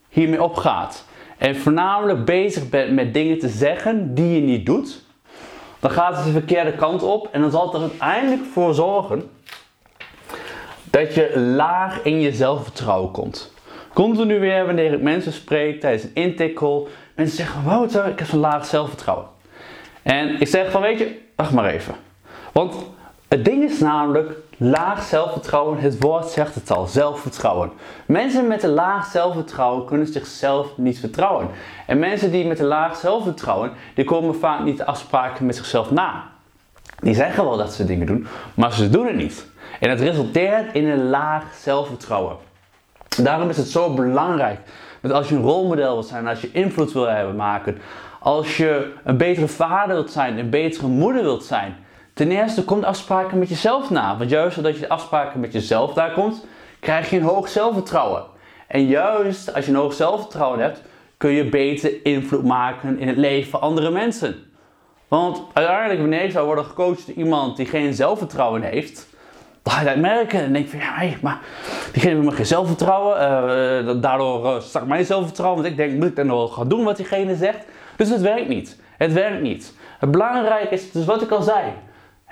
hiermee 0.10 0.44
opgaat 0.44 1.06
en 1.38 1.56
voornamelijk 1.56 2.26
bezig 2.26 2.70
bent 2.70 2.92
met 2.92 3.14
dingen 3.14 3.40
te 3.40 3.48
zeggen 3.48 4.14
die 4.14 4.36
je 4.36 4.42
niet 4.42 4.66
doet, 4.66 5.02
dan 5.80 5.92
gaat 5.92 6.16
het 6.16 6.26
de 6.26 6.32
verkeerde 6.32 6.72
kant 6.72 7.04
op 7.04 7.30
en 7.32 7.42
dan 7.42 7.52
zal 7.52 7.66
het 7.66 7.74
er 7.74 7.82
uiteindelijk 7.82 8.42
voor 8.52 8.74
zorgen 8.74 9.30
dat 10.84 11.14
je 11.14 11.40
laag 11.40 12.04
in 12.04 12.20
je 12.20 12.32
zelfvertrouwen 12.32 13.12
komt. 13.12 13.54
Continu 13.94 14.40
weer 14.40 14.66
wanneer 14.66 14.94
ik 14.94 15.02
mensen 15.02 15.34
spreek 15.34 15.80
tijdens 15.80 16.04
een 16.04 16.14
intake 16.14 16.54
call, 16.54 16.84
mensen 17.16 17.38
zeggen: 17.38 17.64
Wouter, 17.64 18.06
ik 18.06 18.20
heb 18.20 18.28
zo'n 18.28 18.40
laag 18.40 18.66
zelfvertrouwen. 18.66 19.28
En 20.04 20.42
ik 20.42 20.48
zeg 20.48 20.72
van: 20.72 20.82
Weet 20.82 21.00
je, 21.00 21.20
wacht 21.36 21.52
maar 21.52 21.70
even. 21.70 21.96
Want 22.52 22.76
het 23.28 23.46
ding 23.46 23.64
is 23.64 23.80
namelijk, 23.80 24.32
laag 24.58 25.04
zelfvertrouwen, 25.04 25.80
het 25.80 26.00
woord 26.00 26.26
zegt 26.26 26.56
het 26.56 26.72
al, 26.72 26.86
zelfvertrouwen. 26.86 27.72
Mensen 28.06 28.48
met 28.48 28.64
een 28.64 28.70
laag 28.70 29.06
zelfvertrouwen 29.06 29.86
kunnen 29.86 30.08
zichzelf 30.08 30.78
niet 30.78 31.00
vertrouwen. 31.00 31.48
En 31.88 32.00
mensen 32.00 32.32
die 32.32 32.46
met 32.46 32.60
een 32.60 32.66
laag 32.66 32.96
zelfvertrouwen, 32.96 33.72
die 33.96 34.06
komen 34.06 34.36
vaak 34.36 34.64
niet 34.64 34.78
de 34.78 34.86
afspraken 34.86 35.46
met 35.46 35.56
zichzelf 35.56 35.92
na. 35.92 36.24
Die 37.00 37.16
zeggen 37.16 37.44
wel 37.44 37.58
dat 37.58 37.74
ze 37.74 37.86
dingen 37.86 38.06
doen, 38.06 38.28
maar 38.54 38.74
ze 38.74 38.90
doen 38.90 39.06
het 39.06 39.16
niet. 39.16 39.48
En 39.80 39.90
het 39.90 40.00
resulteert 40.00 40.74
in 40.74 40.88
een 40.88 41.10
laag 41.10 41.44
zelfvertrouwen. 41.56 42.36
Daarom 43.18 43.50
is 43.50 43.58
het 43.58 43.68
zo 43.68 43.94
belangrijk 43.94 44.60
dat 45.02 45.12
als 45.12 45.30
je 45.30 45.36
een 45.36 45.42
rolmodel 45.42 45.94
wilt 45.94 46.08
zijn, 46.08 46.28
als 46.28 46.42
je 46.42 46.52
invloed 46.52 46.92
wil 46.92 47.10
hebben 47.10 47.36
maken, 47.36 47.78
als 48.20 48.58
je 48.58 48.94
een 49.04 49.18
betere 49.18 49.48
vader 49.48 49.96
wilt 49.96 50.12
zijn, 50.12 50.38
een 50.38 50.50
betere 50.50 50.88
moeder 50.88 51.22
wilt 51.24 51.44
zijn, 51.44 51.76
ten 52.14 52.32
eerste 52.32 52.64
komt 52.64 52.84
afspraken 52.84 53.40
met 53.40 53.50
jezelf 53.50 53.90
na. 53.90 54.18
Want 54.18 54.30
juist 54.30 54.56
doordat 54.56 54.78
je 54.78 54.90
afspraken 54.90 55.40
met 55.40 55.54
jezelf 55.54 55.94
daar 55.94 56.12
komt, 56.12 56.46
krijg 56.80 57.10
je 57.10 57.18
een 57.18 57.24
hoog 57.24 57.50
zelfvertrouwen. 57.50 58.24
En 58.68 58.86
juist 58.86 59.54
als 59.54 59.66
je 59.66 59.72
een 59.72 59.78
hoog 59.78 59.94
zelfvertrouwen 59.94 60.60
hebt, 60.60 60.82
kun 61.18 61.32
je 61.32 61.50
beter 61.50 62.06
invloed 62.06 62.44
maken 62.44 63.00
in 63.00 63.08
het 63.08 63.18
leven 63.18 63.50
van 63.50 63.62
andere 63.62 63.90
mensen. 63.90 64.36
Want 65.08 65.42
uiteindelijk, 65.54 66.00
wanneer 66.00 66.24
je 66.24 66.32
zou 66.32 66.46
worden 66.46 66.66
gecoacht 66.66 67.06
door 67.06 67.16
iemand 67.16 67.58
die 67.58 67.66
geen 67.66 67.94
zelfvertrouwen 67.94 68.62
heeft, 68.62 69.08
dan 69.62 69.74
ga 69.74 69.80
je 69.80 69.86
dat 69.86 69.98
merken 69.98 70.40
en 70.40 70.54
denk 70.54 70.66
je 70.66 70.72
van 70.72 70.80
ja, 70.80 70.94
hey, 70.94 71.18
maar 71.22 71.40
diegene 71.92 72.16
heeft 72.16 72.26
me 72.26 72.36
geen 72.36 72.46
zelfvertrouwen. 72.46 73.16
Uh, 73.16 74.02
daardoor 74.02 74.46
uh, 74.46 74.60
zak 74.60 74.86
mijn 74.86 75.06
zelfvertrouwen, 75.06 75.62
want 75.62 75.72
ik 75.72 75.80
denk, 75.80 76.00
moet 76.00 76.08
ik 76.08 76.16
dan 76.16 76.26
nog 76.26 76.54
gaan 76.54 76.68
doen 76.68 76.84
wat 76.84 76.98
diegene 76.98 77.36
zegt? 77.36 77.66
Dus 77.96 78.10
het 78.10 78.22
werkt 78.22 78.48
niet. 78.48 78.80
Het 78.98 79.14
werkt 79.14 79.42
niet. 79.42 79.74
Het 80.00 80.12
belangrijke 80.12 80.74
is, 80.74 80.92
dus 80.92 81.06
wat 81.06 81.22
ik 81.22 81.32
al 81.32 81.42
zei. 81.42 81.64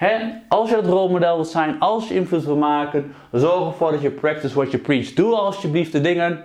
Hè, 0.01 0.17
als 0.47 0.69
je 0.69 0.75
het 0.75 0.85
rolmodel 0.85 1.35
wilt 1.35 1.47
zijn, 1.47 1.79
als 1.79 2.07
je 2.07 2.13
invloed 2.13 2.45
wil 2.45 2.55
maken, 2.55 3.13
zorg 3.31 3.65
ervoor 3.67 3.91
dat 3.91 4.01
je 4.01 4.09
practice 4.09 4.55
what 4.55 4.71
you 4.71 4.83
preach. 4.83 5.13
Doe 5.13 5.35
alsjeblieft 5.35 5.91
de 5.91 6.01
dingen 6.01 6.43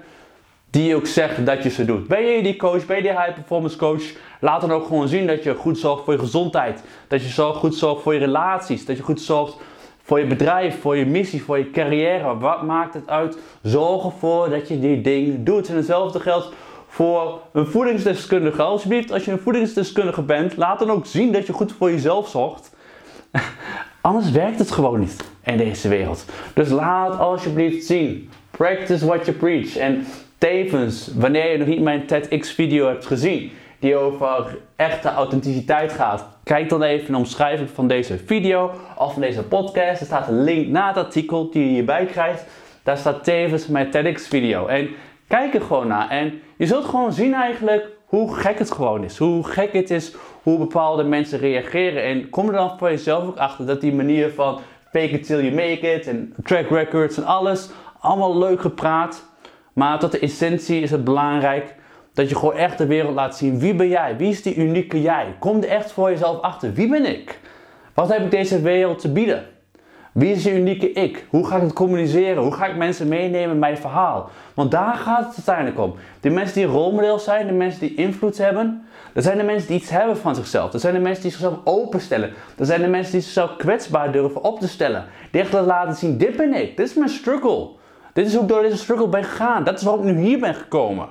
die 0.71 0.89
je 0.89 0.97
ook 0.97 1.07
zegt 1.07 1.47
dat 1.47 1.63
je 1.63 1.71
ze 1.71 1.85
doet. 1.85 2.09
Ben 2.09 2.27
je 2.27 2.43
die 2.43 2.57
coach, 2.57 2.87
ben 2.87 2.97
je 2.97 3.03
die 3.03 3.11
high 3.11 3.33
performance 3.33 3.77
coach, 3.77 4.03
laat 4.41 4.61
dan 4.61 4.73
ook 4.73 4.87
gewoon 4.87 5.09
zien 5.09 5.27
dat 5.27 5.43
je 5.43 5.55
goed 5.55 5.79
zorgt 5.79 6.05
voor 6.05 6.13
je 6.13 6.19
gezondheid. 6.19 6.83
Dat 7.09 7.23
je 7.23 7.43
goed 7.43 7.75
zorgt 7.75 8.03
voor 8.03 8.15
je 8.15 8.19
relaties. 8.19 8.85
Dat 8.87 8.97
je 8.97 9.03
goed 9.03 9.21
zorgt 9.21 9.57
voor 10.03 10.21
je 10.21 10.27
bedrijf, 10.27 10.81
voor 10.81 10.97
je 10.97 11.07
missie, 11.07 11.43
voor 11.43 11.59
je 11.59 11.71
carrière. 11.71 12.39
Wat 12.39 12.63
maakt 12.63 12.95
het 12.95 13.09
uit? 13.09 13.39
Zorg 13.63 14.05
ervoor 14.05 14.51
dat 14.51 14.69
je 14.69 14.79
die 14.79 15.01
dingen 15.01 15.45
doet. 15.45 15.69
En 15.69 15.77
hetzelfde 15.77 16.21
geldt 16.21 16.53
voor 16.87 17.41
een 17.53 17.67
voedingsdeskundige. 17.67 18.63
Alsjeblieft, 18.63 19.13
als 19.13 19.25
je 19.25 19.31
een 19.31 19.39
voedingsdeskundige 19.39 20.23
bent, 20.23 20.57
laat 20.57 20.79
dan 20.79 20.91
ook 20.91 21.07
zien 21.07 21.33
dat 21.33 21.47
je 21.47 21.53
goed 21.53 21.73
voor 21.73 21.91
jezelf 21.91 22.29
zorgt. 22.29 22.75
Anders 24.01 24.31
werkt 24.31 24.59
het 24.59 24.71
gewoon 24.71 25.01
niet 25.01 25.25
in 25.45 25.57
deze 25.57 25.89
wereld. 25.89 26.25
Dus 26.55 26.69
laat 26.69 27.19
alsjeblieft 27.19 27.87
zien. 27.87 28.31
Practice 28.51 29.07
what 29.07 29.27
you 29.27 29.37
preach. 29.37 29.77
En 29.77 30.07
tevens, 30.39 31.11
wanneer 31.15 31.53
je 31.53 31.59
nog 31.59 31.67
niet 31.67 31.81
mijn 31.81 32.07
TEDx-video 32.07 32.87
hebt 32.87 33.07
gezien, 33.07 33.53
die 33.79 33.97
over 33.97 34.59
echte 34.77 35.09
authenticiteit 35.09 35.93
gaat, 35.93 36.27
kijk 36.45 36.69
dan 36.69 36.83
even 36.83 37.07
in 37.07 37.13
de 37.13 37.19
omschrijving 37.19 37.71
van 37.71 37.89
deze 37.89 38.19
video 38.19 38.71
of 38.97 39.13
van 39.13 39.23
deze 39.23 39.43
podcast. 39.43 40.01
Er 40.01 40.07
staat 40.07 40.29
een 40.29 40.43
link 40.43 40.67
naar 40.69 40.89
het 40.89 41.05
artikel 41.05 41.51
die 41.51 41.63
je 41.65 41.69
hierbij 41.69 42.05
krijgt. 42.05 42.45
Daar 42.83 42.97
staat 42.97 43.25
tevens 43.25 43.67
mijn 43.67 43.91
TEDx-video. 43.91 44.67
En 44.67 44.89
kijk 45.29 45.55
er 45.55 45.61
gewoon 45.61 45.87
naar. 45.87 46.11
En 46.11 46.41
je 46.57 46.67
zult 46.67 46.85
gewoon 46.85 47.13
zien 47.13 47.35
eigenlijk 47.35 47.96
hoe 48.07 48.35
gek 48.35 48.59
het 48.59 48.73
gewoon 48.73 49.05
is. 49.05 49.19
Hoe 49.19 49.45
gek 49.45 49.73
het 49.73 49.91
is 49.91 50.15
hoe 50.43 50.59
bepaalde 50.59 51.05
mensen 51.05 51.39
reageren. 51.39 52.03
En 52.03 52.31
kom 52.31 52.47
er 52.47 52.53
dan 52.53 52.79
voor 52.79 52.91
jezelf 52.91 53.27
ook 53.27 53.37
achter 53.37 53.67
dat 53.67 53.81
die 53.81 53.95
manier 53.95 54.31
van 54.31 54.61
fake 54.91 55.09
it 55.09 55.27
till 55.27 55.43
you 55.43 55.55
make 55.55 55.93
it 55.95 56.07
en 56.07 56.35
track 56.45 56.69
records 56.69 57.17
en 57.17 57.25
alles, 57.25 57.71
allemaal 58.01 58.39
leuk 58.39 58.61
gepraat. 58.61 59.25
Maar 59.73 59.99
tot 59.99 60.13
de 60.13 60.19
essentie 60.19 60.81
is 60.81 60.91
het 60.91 61.05
belangrijk 61.05 61.75
dat 62.15 62.29
je 62.29 62.37
gewoon 62.37 62.55
echt 62.55 62.79
de 62.79 62.87
wereld 62.87 63.15
laat 63.15 63.37
zien. 63.37 63.59
Wie 63.59 63.75
ben 63.75 63.89
jij? 63.89 64.17
Wie 64.17 64.31
is 64.31 64.43
die 64.43 64.55
unieke 64.55 65.01
jij? 65.01 65.35
Kom 65.39 65.63
er 65.63 65.69
echt 65.69 65.93
voor 65.93 66.11
jezelf 66.11 66.41
achter. 66.41 66.73
Wie 66.73 66.89
ben 66.89 67.05
ik? 67.05 67.39
Wat 67.95 68.09
heb 68.09 68.25
ik 68.25 68.31
deze 68.31 68.61
wereld 68.61 68.99
te 68.99 69.13
bieden? 69.13 69.45
Wie 70.17 70.33
is 70.33 70.45
je 70.45 70.55
unieke 70.55 70.93
ik? 70.93 71.27
Hoe 71.31 71.47
ga 71.47 71.57
ik 71.57 71.63
het 71.63 71.73
communiceren? 71.73 72.43
Hoe 72.43 72.53
ga 72.53 72.67
ik 72.67 72.77
mensen 72.77 73.09
meenemen 73.09 73.51
in 73.51 73.59
mijn 73.59 73.77
verhaal? 73.77 74.31
Want 74.55 74.71
daar 74.71 74.95
gaat 74.95 75.27
het 75.27 75.35
uiteindelijk 75.37 75.79
om. 75.79 75.95
De 76.21 76.31
mensen 76.31 76.55
die 76.55 76.65
rolmodel 76.65 77.19
zijn, 77.19 77.47
de 77.47 77.53
mensen 77.53 77.81
die 77.81 77.95
invloed 77.95 78.39
hebben, 78.39 78.87
dat 79.13 79.25
zijn 79.25 79.39
de 79.39 79.45
mensen 79.45 79.69
die 79.69 79.77
iets 79.77 79.91
hebben 79.91 80.17
van 80.17 80.35
zichzelf. 80.35 80.71
Dat 80.71 80.81
zijn 80.81 80.95
de 80.95 81.01
mensen 81.01 81.23
die 81.23 81.31
zichzelf 81.31 81.59
openstellen. 81.65 82.33
Dat 82.57 82.67
zijn 82.67 82.81
de 82.81 82.89
mensen 82.89 83.13
die 83.13 83.21
zichzelf 83.21 83.57
kwetsbaar 83.57 84.13
durven 84.13 84.43
op 84.43 84.61
te 84.61 84.69
stellen. 84.69 85.05
Die 85.31 85.41
echt 85.41 85.53
laten 85.53 85.95
zien, 85.95 86.19
dit 86.19 86.37
ben 86.37 86.55
ik. 86.55 86.77
Dit 86.77 86.89
is 86.89 86.95
mijn 86.95 87.11
struggle. 87.11 87.69
Dit 88.13 88.27
is 88.27 88.33
hoe 88.35 88.43
ik 88.43 88.49
door 88.49 88.63
deze 88.63 88.77
struggle 88.77 89.09
ben 89.09 89.25
gegaan. 89.25 89.65
Dat 89.65 89.79
is 89.79 89.83
waarom 89.85 90.07
ik 90.07 90.15
nu 90.15 90.21
hier 90.21 90.39
ben 90.39 90.55
gekomen. 90.55 91.09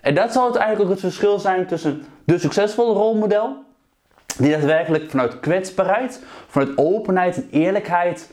En 0.00 0.14
dat 0.14 0.32
zal 0.32 0.42
uiteindelijk 0.42 0.82
ook 0.84 0.90
het 0.90 1.00
verschil 1.00 1.38
zijn 1.38 1.66
tussen 1.66 2.02
de 2.24 2.38
succesvolle 2.38 2.92
rolmodel, 2.92 3.56
die 4.36 4.50
daadwerkelijk 4.50 5.10
vanuit 5.10 5.40
kwetsbaarheid, 5.40 6.24
vanuit 6.48 6.78
openheid 6.78 7.36
en 7.36 7.48
eerlijkheid 7.50 8.30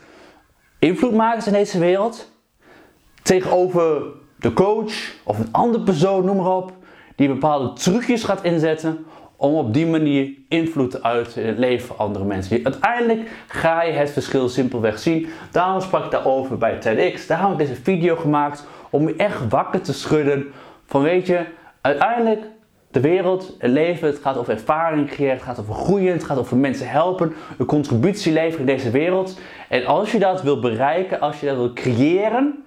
invloed 0.79 1.13
maken 1.13 1.45
in 1.45 1.53
deze 1.53 1.79
wereld, 1.79 2.31
tegenover 3.21 4.01
de 4.35 4.53
coach 4.53 4.93
of 5.23 5.39
een 5.39 5.51
andere 5.51 5.83
persoon, 5.83 6.25
noem 6.25 6.37
maar 6.37 6.55
op, 6.55 6.71
die 7.15 7.27
bepaalde 7.27 7.73
trucjes 7.73 8.23
gaat 8.23 8.43
inzetten 8.43 9.05
om 9.35 9.53
op 9.53 9.73
die 9.73 9.87
manier 9.87 10.29
invloed 10.49 10.91
te 10.91 11.03
uiten 11.03 11.41
in 11.41 11.47
het 11.47 11.57
leven 11.57 11.87
van 11.87 11.97
andere 11.97 12.25
mensen. 12.25 12.65
Uiteindelijk 12.65 13.29
ga 13.47 13.83
je 13.83 13.91
het 13.91 14.09
verschil 14.09 14.49
simpelweg 14.49 14.99
zien. 14.99 15.27
Daarom 15.51 15.81
sprak 15.81 16.05
ik 16.05 16.11
daarover 16.11 16.57
bij 16.57 16.79
TEDx. 16.79 17.27
Daarom 17.27 17.51
heb 17.51 17.59
ik 17.59 17.67
deze 17.67 17.81
video 17.81 18.15
gemaakt 18.15 18.65
om 18.89 19.07
je 19.07 19.15
echt 19.15 19.49
wakker 19.49 19.81
te 19.81 19.93
schudden 19.93 20.51
van 20.85 21.01
weet 21.01 21.27
je, 21.27 21.45
uiteindelijk 21.81 22.45
de 22.95 23.01
wereld, 23.01 23.55
het 23.57 23.71
leven, 23.71 24.07
het 24.07 24.19
gaat 24.21 24.37
over 24.37 24.53
ervaring 24.53 25.09
creëren, 25.09 25.35
het 25.35 25.43
gaat 25.43 25.59
over 25.59 25.73
groeien, 25.73 26.13
het 26.13 26.23
gaat 26.23 26.37
over 26.37 26.57
mensen 26.57 26.89
helpen, 26.89 27.33
een 27.57 27.65
contributie 27.65 28.33
leveren 28.33 28.59
in 28.59 28.75
deze 28.75 28.89
wereld. 28.89 29.39
En 29.69 29.85
als 29.85 30.11
je 30.11 30.19
dat 30.19 30.41
wil 30.41 30.59
bereiken, 30.59 31.19
als 31.19 31.39
je 31.39 31.45
dat 31.45 31.55
wil 31.55 31.73
creëren, 31.73 32.63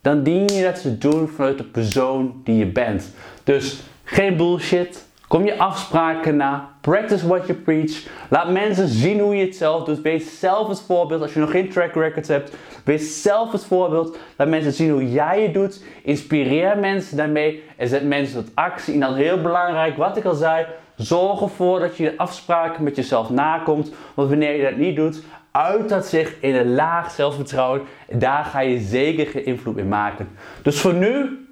dan 0.00 0.22
dien 0.22 0.46
je 0.46 0.62
dat 0.62 0.80
te 0.80 0.98
doen 0.98 1.28
vanuit 1.28 1.58
de 1.58 1.64
persoon 1.64 2.40
die 2.44 2.56
je 2.56 2.66
bent. 2.66 3.14
Dus 3.44 3.80
geen 4.04 4.36
bullshit. 4.36 5.06
Kom 5.28 5.44
je 5.44 5.58
afspraken 5.58 6.36
na. 6.36 6.76
Practice 6.88 7.26
what 7.26 7.46
you 7.46 7.58
preach. 7.58 8.06
Laat 8.28 8.50
mensen 8.50 8.88
zien 8.88 9.20
hoe 9.20 9.36
je 9.36 9.44
het 9.44 9.56
zelf 9.56 9.84
doet. 9.84 10.00
Wees 10.00 10.40
zelf 10.40 10.68
het 10.68 10.80
voorbeeld. 10.80 11.22
Als 11.22 11.32
je 11.34 11.40
nog 11.40 11.50
geen 11.50 11.68
track 11.68 11.94
records 11.94 12.28
hebt, 12.28 12.56
wees 12.84 13.22
zelf 13.22 13.52
het 13.52 13.64
voorbeeld. 13.64 14.18
Laat 14.36 14.48
mensen 14.48 14.72
zien 14.72 14.90
hoe 14.90 15.10
jij 15.10 15.42
het 15.42 15.54
doet. 15.54 15.84
Inspireer 16.02 16.78
mensen 16.78 17.16
daarmee. 17.16 17.62
En 17.76 17.88
zet 17.88 18.04
mensen 18.04 18.44
tot 18.44 18.54
actie. 18.54 18.94
En 18.94 19.00
dan 19.00 19.14
heel 19.14 19.40
belangrijk, 19.40 19.96
wat 19.96 20.16
ik 20.16 20.24
al 20.24 20.34
zei. 20.34 20.66
Zorg 20.96 21.40
ervoor 21.40 21.80
dat 21.80 21.96
je 21.96 22.04
de 22.04 22.16
afspraken 22.16 22.84
met 22.84 22.96
jezelf 22.96 23.30
nakomt. 23.30 23.92
Want 24.14 24.28
wanneer 24.28 24.56
je 24.56 24.62
dat 24.62 24.76
niet 24.76 24.96
doet, 24.96 25.22
uit 25.50 25.88
dat 25.88 26.06
zich 26.06 26.34
in 26.40 26.54
een 26.54 26.74
laag 26.74 27.10
zelfvertrouwen. 27.10 27.82
Daar 28.10 28.44
ga 28.44 28.60
je 28.60 28.78
zeker 28.78 29.26
geen 29.26 29.44
invloed 29.44 29.76
in 29.76 29.88
maken. 29.88 30.28
Dus 30.62 30.80
voor 30.80 30.94
nu, 30.94 31.46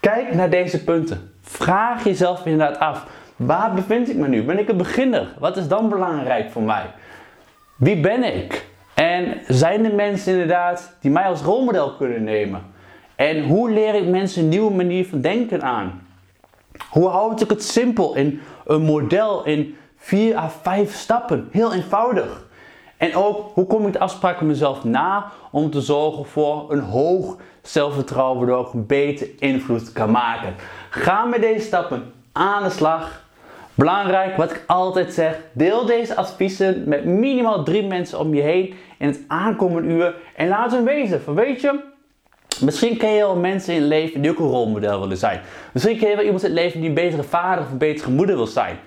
kijk 0.00 0.34
naar 0.34 0.50
deze 0.50 0.84
punten. 0.84 1.32
Vraag 1.42 2.04
jezelf 2.04 2.46
inderdaad 2.46 2.78
af. 2.78 3.06
Waar 3.40 3.74
bevind 3.74 4.08
ik 4.08 4.16
me 4.16 4.28
nu? 4.28 4.42
Ben 4.42 4.58
ik 4.58 4.68
een 4.68 4.76
beginner? 4.76 5.34
Wat 5.38 5.56
is 5.56 5.68
dan 5.68 5.88
belangrijk 5.88 6.50
voor 6.50 6.62
mij? 6.62 6.90
Wie 7.76 8.00
ben 8.00 8.36
ik? 8.36 8.66
En 8.94 9.40
zijn 9.46 9.84
er 9.84 9.94
mensen 9.94 10.32
inderdaad 10.32 10.96
die 11.00 11.10
mij 11.10 11.24
als 11.24 11.42
rolmodel 11.42 11.94
kunnen 11.94 12.24
nemen? 12.24 12.62
En 13.14 13.44
hoe 13.44 13.70
leer 13.70 13.94
ik 13.94 14.06
mensen 14.06 14.42
een 14.42 14.48
nieuwe 14.48 14.74
manier 14.74 15.06
van 15.06 15.20
denken 15.20 15.62
aan? 15.62 16.06
Hoe 16.90 17.08
houd 17.08 17.40
ik 17.40 17.50
het 17.50 17.64
simpel 17.64 18.14
in 18.14 18.40
een 18.66 18.82
model, 18.82 19.44
in 19.44 19.76
4 19.96 20.36
à 20.36 20.48
5 20.48 20.94
stappen. 20.94 21.48
Heel 21.50 21.74
eenvoudig. 21.74 22.46
En 22.96 23.14
ook 23.14 23.50
hoe 23.54 23.66
kom 23.66 23.86
ik 23.86 23.92
de 23.92 23.98
afspraken 23.98 24.46
mezelf 24.46 24.84
na 24.84 25.30
om 25.50 25.70
te 25.70 25.80
zorgen 25.80 26.26
voor 26.26 26.72
een 26.72 26.80
hoog 26.80 27.36
zelfvertrouwen, 27.62 28.38
waardoor 28.38 28.66
ik 28.66 28.72
een 28.72 28.86
beter 28.86 29.28
invloed 29.38 29.92
kan 29.92 30.10
maken. 30.10 30.54
Ga 30.90 31.24
met 31.24 31.40
deze 31.40 31.66
stappen 31.66 32.12
aan 32.32 32.62
de 32.62 32.70
slag. 32.70 33.28
Belangrijk, 33.80 34.36
wat 34.36 34.50
ik 34.50 34.64
altijd 34.66 35.12
zeg, 35.12 35.38
deel 35.52 35.86
deze 35.86 36.16
adviezen 36.16 36.82
met 36.86 37.04
minimaal 37.04 37.64
drie 37.64 37.86
mensen 37.86 38.18
om 38.18 38.34
je 38.34 38.42
heen 38.42 38.74
in 38.98 39.06
het 39.06 39.20
aankomende 39.26 39.88
uur 39.88 40.14
en 40.36 40.48
laat 40.48 40.72
hun 40.72 40.84
wezen. 40.84 41.22
Van 41.22 41.34
weet 41.34 41.60
je, 41.60 41.80
Misschien 42.60 42.96
ken 42.96 43.10
je 43.10 43.18
wel 43.18 43.36
mensen 43.36 43.74
in 43.74 43.80
het 43.80 43.88
leven 43.88 44.20
die 44.20 44.30
ook 44.30 44.38
een 44.38 44.46
rolmodel 44.46 45.00
willen 45.00 45.16
zijn. 45.16 45.40
Misschien 45.72 45.98
ken 45.98 46.08
je 46.08 46.16
wel 46.16 46.24
iemand 46.24 46.42
in 46.42 46.50
het 46.50 46.58
leven 46.58 46.80
die 46.80 46.88
een 46.88 46.94
betere 46.94 47.22
vader 47.22 47.64
of 47.64 47.70
een 47.70 47.78
betere 47.78 48.10
moeder 48.10 48.36
wil 48.36 48.46
zijn. 48.46 48.78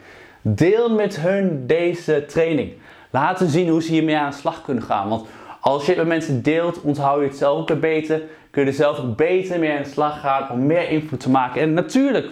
Deel 0.41 0.89
met 0.89 1.19
hun 1.19 1.67
deze 1.67 2.25
training. 2.25 2.73
Laat 3.11 3.39
hen 3.39 3.49
zien 3.49 3.69
hoe 3.69 3.83
ze 3.83 3.91
hiermee 3.91 4.17
aan 4.17 4.29
de 4.29 4.37
slag 4.37 4.61
kunnen 4.61 4.83
gaan. 4.83 5.09
Want 5.09 5.27
als 5.61 5.85
je 5.85 5.91
het 5.91 5.97
met 5.97 6.07
mensen 6.07 6.43
deelt, 6.43 6.81
onthoud 6.81 7.19
je 7.19 7.27
het 7.27 7.37
zelf 7.37 7.59
ook 7.59 7.79
beter. 7.79 8.21
Kun 8.51 8.61
je 8.61 8.67
er 8.67 8.73
zelf 8.73 8.99
ook 8.99 9.15
beter 9.15 9.59
mee 9.59 9.71
aan 9.71 9.83
de 9.83 9.89
slag 9.89 10.19
gaan 10.19 10.51
om 10.51 10.65
meer 10.65 10.89
invloed 10.89 11.19
te 11.19 11.29
maken. 11.29 11.61
En 11.61 11.73
natuurlijk, 11.73 12.27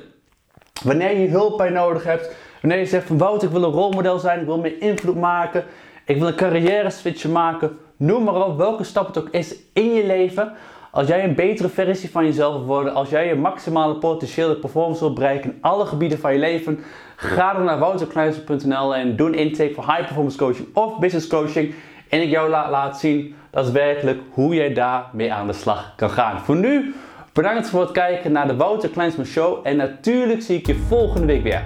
wanneer 0.84 1.18
je 1.18 1.28
hulp 1.28 1.58
bij 1.58 1.70
nodig 1.70 2.04
hebt, 2.04 2.36
wanneer 2.62 2.80
je 2.80 2.86
zegt 2.86 3.08
van 3.08 3.18
Wout, 3.18 3.44
ik 3.44 3.50
wil 3.50 3.64
een 3.64 3.72
rolmodel 3.72 4.20
zijn, 4.20 4.40
ik 4.40 4.46
wil 4.46 4.60
meer 4.60 4.82
invloed 4.82 5.16
maken, 5.16 5.64
ik 6.06 6.18
wil 6.18 6.28
een 6.28 6.36
carrière 6.36 6.90
switch 6.90 7.28
maken, 7.28 7.78
noem 7.98 8.24
maar 8.24 8.46
op 8.46 8.58
welke 8.58 8.84
stap 8.84 9.08
het 9.08 9.18
ook 9.18 9.30
is 9.30 9.56
in 9.74 9.94
je 9.94 10.06
leven. 10.06 10.54
Als 10.92 11.08
jij 11.08 11.24
een 11.24 11.36
betere 11.36 11.70
versie 11.70 12.10
van 12.10 12.26
jezelf 12.26 12.54
wil 12.54 12.66
worden, 12.66 12.94
als 12.94 13.10
jij 13.10 13.28
je 13.28 13.36
maximale 13.36 13.96
potentiële 13.96 14.56
performance 14.56 15.00
wil 15.00 15.14
bereiken 15.14 15.52
in 15.52 15.58
alle 15.62 15.86
gebieden 15.86 16.20
van 16.20 16.34
je 16.34 16.40
leven, 16.40 16.80
ga 17.16 17.54
dan 17.54 17.64
naar 17.64 17.80
wouterkluizen.nl 17.80 18.96
en 18.96 19.16
doe 19.16 19.28
een 19.28 19.34
intake 19.34 19.74
voor 19.74 19.86
high 19.86 20.02
performance 20.02 20.38
coaching 20.38 20.68
of 20.74 21.00
business 21.00 21.28
coaching. 21.28 21.74
En 22.10 22.22
ik 22.22 22.30
jou 22.30 22.50
laat 22.50 22.70
laten 22.70 23.00
zien 23.00 23.36
daadwerkelijk 23.52 24.22
hoe 24.32 24.56
jij 24.56 24.74
daarmee 24.74 25.34
aan 25.34 25.48
de 25.48 25.54
slag 25.54 25.94
kan 25.96 26.10
gaan. 26.10 26.40
Voor 26.40 26.56
nu, 26.56 26.94
bedankt 27.34 27.70
voor 27.70 27.82
het 27.82 27.92
kijken 27.92 28.32
naar 28.32 28.48
de 28.48 28.56
Wouter 28.56 28.90
Kleinsman 28.90 29.26
Show. 29.26 29.60
En 29.64 29.78
natuurlijk 29.78 30.42
zie 30.42 30.58
ik 30.58 30.66
je 30.68 30.76
volgende 30.76 31.26
week 31.28 31.44
weer. 31.44 31.66